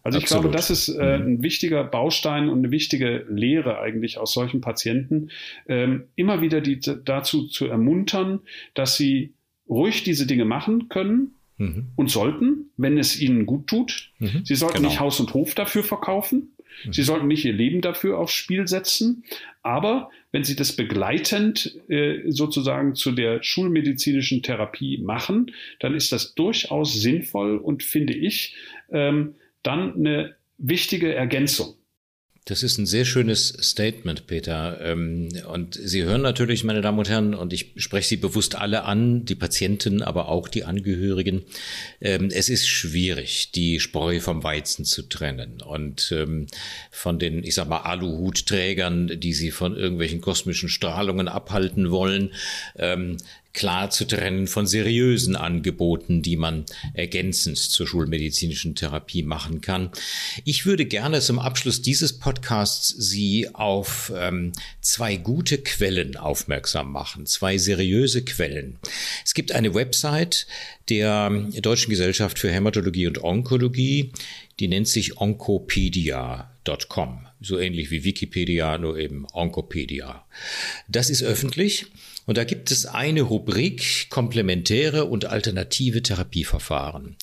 Also 0.06 0.18
ich 0.18 0.24
Absolut. 0.26 0.42
glaube, 0.44 0.56
das 0.56 0.70
ist 0.70 0.88
äh, 0.88 1.18
mhm. 1.18 1.26
ein 1.26 1.42
wichtiger 1.42 1.82
Baustein 1.82 2.48
und 2.48 2.58
eine 2.58 2.70
wichtige 2.70 3.26
Lehre 3.28 3.80
eigentlich 3.80 4.18
aus 4.18 4.32
solchen 4.32 4.60
Patienten, 4.60 5.30
ähm, 5.66 6.04
immer 6.14 6.40
wieder 6.40 6.60
die 6.60 6.78
dazu 6.78 7.48
zu 7.48 7.66
ermuntern, 7.66 8.38
dass 8.74 8.96
sie 8.96 9.34
ruhig 9.68 10.04
diese 10.04 10.28
Dinge 10.28 10.44
machen 10.44 10.88
können 10.88 11.34
mhm. 11.58 11.88
und 11.96 12.08
sollten, 12.08 12.70
wenn 12.76 12.98
es 12.98 13.20
ihnen 13.20 13.46
gut 13.46 13.66
tut. 13.66 14.12
Mhm. 14.20 14.42
Sie 14.44 14.54
sollten 14.54 14.76
genau. 14.76 14.90
nicht 14.90 15.00
Haus 15.00 15.18
und 15.18 15.34
Hof 15.34 15.56
dafür 15.56 15.82
verkaufen. 15.82 16.52
Mhm. 16.84 16.92
Sie 16.92 17.02
sollten 17.02 17.26
nicht 17.26 17.44
ihr 17.44 17.52
Leben 17.52 17.80
dafür 17.80 18.18
aufs 18.18 18.34
Spiel 18.34 18.68
setzen. 18.68 19.24
Aber 19.64 20.10
wenn 20.30 20.44
Sie 20.44 20.54
das 20.54 20.76
begleitend 20.76 21.80
äh, 21.88 22.30
sozusagen 22.30 22.94
zu 22.94 23.10
der 23.10 23.42
schulmedizinischen 23.42 24.44
Therapie 24.44 24.98
machen, 24.98 25.50
dann 25.80 25.96
ist 25.96 26.12
das 26.12 26.36
durchaus 26.36 26.94
sinnvoll 26.94 27.56
und 27.56 27.82
finde 27.82 28.12
ich, 28.12 28.54
ähm, 28.92 29.34
dann 29.66 29.94
eine 29.94 30.36
wichtige 30.58 31.14
Ergänzung. 31.14 31.74
Das 32.48 32.62
ist 32.62 32.78
ein 32.78 32.86
sehr 32.86 33.04
schönes 33.04 33.48
Statement, 33.48 34.28
Peter. 34.28 34.80
Ähm, 34.80 35.30
und 35.52 35.74
Sie 35.74 36.04
hören 36.04 36.22
natürlich, 36.22 36.62
meine 36.62 36.80
Damen 36.80 37.00
und 37.00 37.08
Herren, 37.08 37.34
und 37.34 37.52
ich 37.52 37.72
spreche 37.78 38.06
Sie 38.06 38.16
bewusst 38.16 38.54
alle 38.54 38.84
an, 38.84 39.24
die 39.24 39.34
Patienten, 39.34 40.00
aber 40.00 40.28
auch 40.28 40.46
die 40.46 40.62
Angehörigen. 40.62 41.42
Ähm, 42.00 42.28
es 42.32 42.48
ist 42.48 42.68
schwierig, 42.68 43.50
die 43.50 43.80
Spreu 43.80 44.20
vom 44.20 44.44
Weizen 44.44 44.84
zu 44.84 45.02
trennen. 45.02 45.60
Und 45.60 46.12
ähm, 46.12 46.46
von 46.92 47.18
den, 47.18 47.42
ich 47.42 47.56
sag 47.56 47.68
mal, 47.68 47.78
Aluhutträgern, 47.80 49.18
die 49.18 49.32
Sie 49.32 49.50
von 49.50 49.76
irgendwelchen 49.76 50.20
kosmischen 50.20 50.68
Strahlungen 50.68 51.26
abhalten 51.26 51.90
wollen, 51.90 52.32
klar 53.56 53.90
zu 53.90 54.06
trennen 54.06 54.46
von 54.46 54.66
seriösen 54.66 55.34
Angeboten, 55.34 56.20
die 56.20 56.36
man 56.36 56.66
ergänzend 56.92 57.56
zur 57.58 57.88
schulmedizinischen 57.88 58.74
Therapie 58.74 59.22
machen 59.22 59.62
kann. 59.62 59.90
Ich 60.44 60.66
würde 60.66 60.84
gerne 60.84 61.22
zum 61.22 61.38
Abschluss 61.38 61.80
dieses 61.80 62.18
Podcasts 62.18 62.88
Sie 62.88 63.48
auf 63.54 64.12
ähm, 64.14 64.52
zwei 64.82 65.16
gute 65.16 65.56
Quellen 65.58 66.18
aufmerksam 66.18 66.92
machen, 66.92 67.24
zwei 67.24 67.56
seriöse 67.56 68.24
Quellen. 68.24 68.78
Es 69.24 69.32
gibt 69.32 69.52
eine 69.52 69.72
Website 69.74 70.46
der 70.90 71.30
Deutschen 71.62 71.88
Gesellschaft 71.90 72.38
für 72.38 72.52
Hämatologie 72.52 73.06
und 73.06 73.24
Onkologie, 73.24 74.12
die 74.60 74.68
nennt 74.68 74.88
sich 74.88 75.18
oncopedia.com, 75.18 77.26
so 77.40 77.58
ähnlich 77.58 77.90
wie 77.90 78.04
Wikipedia, 78.04 78.76
nur 78.76 78.98
eben 78.98 79.26
Oncopedia. 79.32 80.26
Das 80.88 81.08
ist 81.08 81.22
öffentlich 81.22 81.86
und 82.26 82.36
da 82.36 82.44
gibt 82.44 82.72
es 82.72 82.86
eine 82.86 83.22
Rubrik 83.22 84.10
komplementäre 84.10 85.04
und 85.04 85.26
alternative 85.26 86.02
Therapieverfahren. 86.02 87.16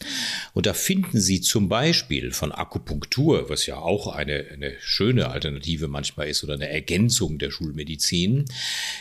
Und 0.54 0.66
da 0.66 0.74
finden 0.74 1.20
Sie 1.20 1.42
zum 1.42 1.68
Beispiel 1.68 2.32
von 2.32 2.54
Akupunktur, 2.54 3.50
was 3.50 3.66
ja 3.66 3.76
auch 3.76 4.08
eine, 4.08 4.46
eine 4.54 4.74
schöne 4.80 5.28
Alternative 5.30 5.90
manchmal 5.90 6.30
ist 6.30 6.44
oder 6.44 6.54
eine 6.54 6.70
Ergänzung 6.70 7.38
der 7.38 7.52
Schulmedizin, 7.52 8.46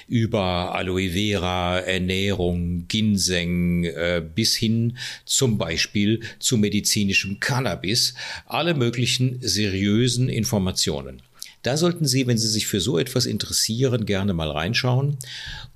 über 0.08 0.74
Aloe 0.74 1.10
Vera, 1.10 1.78
Ernährung, 1.78 2.88
Ginseng 2.88 3.84
äh, 3.84 4.22
bis 4.34 4.56
hin 4.56 4.98
zum 5.24 5.56
Beispiel 5.56 6.20
zu 6.40 6.56
medizinischem 6.56 7.38
Cannabis, 7.38 8.14
alle 8.46 8.74
möglichen 8.74 9.38
seriösen 9.40 10.28
Informationen. 10.28 11.22
Da 11.62 11.76
sollten 11.76 12.06
Sie, 12.06 12.26
wenn 12.26 12.38
Sie 12.38 12.48
sich 12.48 12.66
für 12.66 12.80
so 12.80 12.98
etwas 12.98 13.26
interessieren, 13.26 14.04
gerne 14.06 14.34
mal 14.34 14.50
reinschauen. 14.50 15.16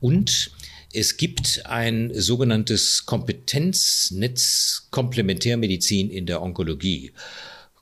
Und 0.00 0.50
es 0.92 1.16
gibt 1.16 1.66
ein 1.66 2.10
sogenanntes 2.14 3.06
Kompetenznetz 3.06 4.88
Komplementärmedizin 4.90 6.10
in 6.10 6.26
der 6.26 6.42
Onkologie. 6.42 7.12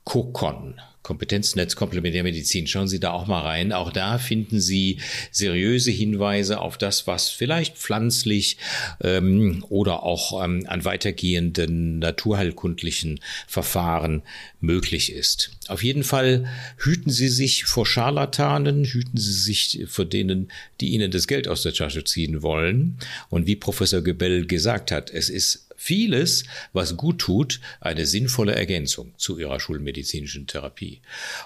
COCON. 0.03 0.75
Kompetenznetz 1.05 1.75
Komplementärmedizin. 1.75 2.65
Schauen 2.65 2.87
Sie 2.87 2.99
da 2.99 3.11
auch 3.11 3.27
mal 3.27 3.41
rein. 3.41 3.71
Auch 3.71 3.93
da 3.93 4.17
finden 4.17 4.59
Sie 4.59 4.97
seriöse 5.29 5.91
Hinweise 5.91 6.59
auf 6.59 6.79
das, 6.79 7.05
was 7.05 7.29
vielleicht 7.29 7.77
pflanzlich 7.77 8.57
ähm, 9.03 9.63
oder 9.69 10.01
auch 10.01 10.43
ähm, 10.43 10.65
an 10.67 10.83
weitergehenden 10.83 11.99
naturheilkundlichen 11.99 13.19
Verfahren 13.47 14.23
möglich 14.61 15.11
ist. 15.11 15.51
Auf 15.67 15.83
jeden 15.83 16.03
Fall 16.03 16.47
hüten 16.77 17.11
Sie 17.11 17.29
sich 17.29 17.65
vor 17.65 17.85
Scharlatanen, 17.85 18.83
hüten 18.85 19.17
Sie 19.17 19.33
sich 19.33 19.85
vor 19.87 20.05
denen, 20.05 20.51
die 20.81 20.89
Ihnen 20.89 21.11
das 21.11 21.27
Geld 21.27 21.47
aus 21.47 21.61
der 21.61 21.75
Tasche 21.75 22.03
ziehen 22.03 22.41
wollen. 22.41 22.97
Und 23.29 23.45
wie 23.45 23.55
Professor 23.55 24.01
Gebell 24.01 24.47
gesagt 24.47 24.91
hat, 24.91 25.11
es 25.11 25.29
ist 25.29 25.64
vieles, 25.75 26.45
was 26.73 26.97
gut 26.97 27.19
tut, 27.19 27.59
eine 27.79 28.05
sinnvolle 28.05 28.55
Ergänzung 28.55 29.13
zu 29.17 29.37
ihrer 29.37 29.59
schulmedizinischen 29.59 30.47
Therapie. 30.47 31.01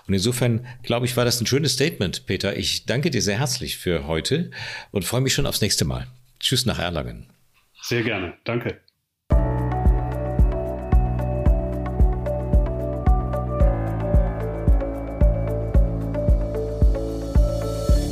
Und 0.08 0.14
insofern, 0.14 0.66
glaube 0.84 1.06
ich, 1.06 1.18
war 1.18 1.26
das 1.26 1.42
ein 1.42 1.48
schönes 1.48 1.74
Statement, 1.74 2.26
Peter. 2.26 2.58
Ich 2.58 2.86
danke 2.86 3.12
dir 3.12 3.22
sehr 3.22 3.40
herzlich 3.40 3.78
für 3.78 4.08
heute 4.08 4.52
und 4.92 5.06
freue 5.06 5.22
mich 5.22 5.34
schon 5.34 5.46
aufs 5.46 5.62
nächste 5.62 5.86
Mal. 5.86 6.08
Tschüss 6.40 6.66
nach 6.66 6.80
Erlangen. 6.80 7.28
Sehr 7.82 8.04
gerne. 8.04 8.34
Danke. 8.44 8.80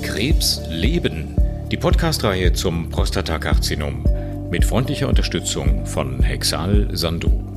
Krebs 0.02 0.62
leben. 0.70 1.36
Die 1.72 1.78
Podcast-Reihe 1.78 2.54
zum 2.54 2.90
Prostatakarzinom 2.90 4.04
mit 4.50 4.64
freundlicher 4.66 5.08
Unterstützung 5.08 5.86
von 5.86 6.22
Hexal 6.22 6.90
Sandu. 6.94 7.57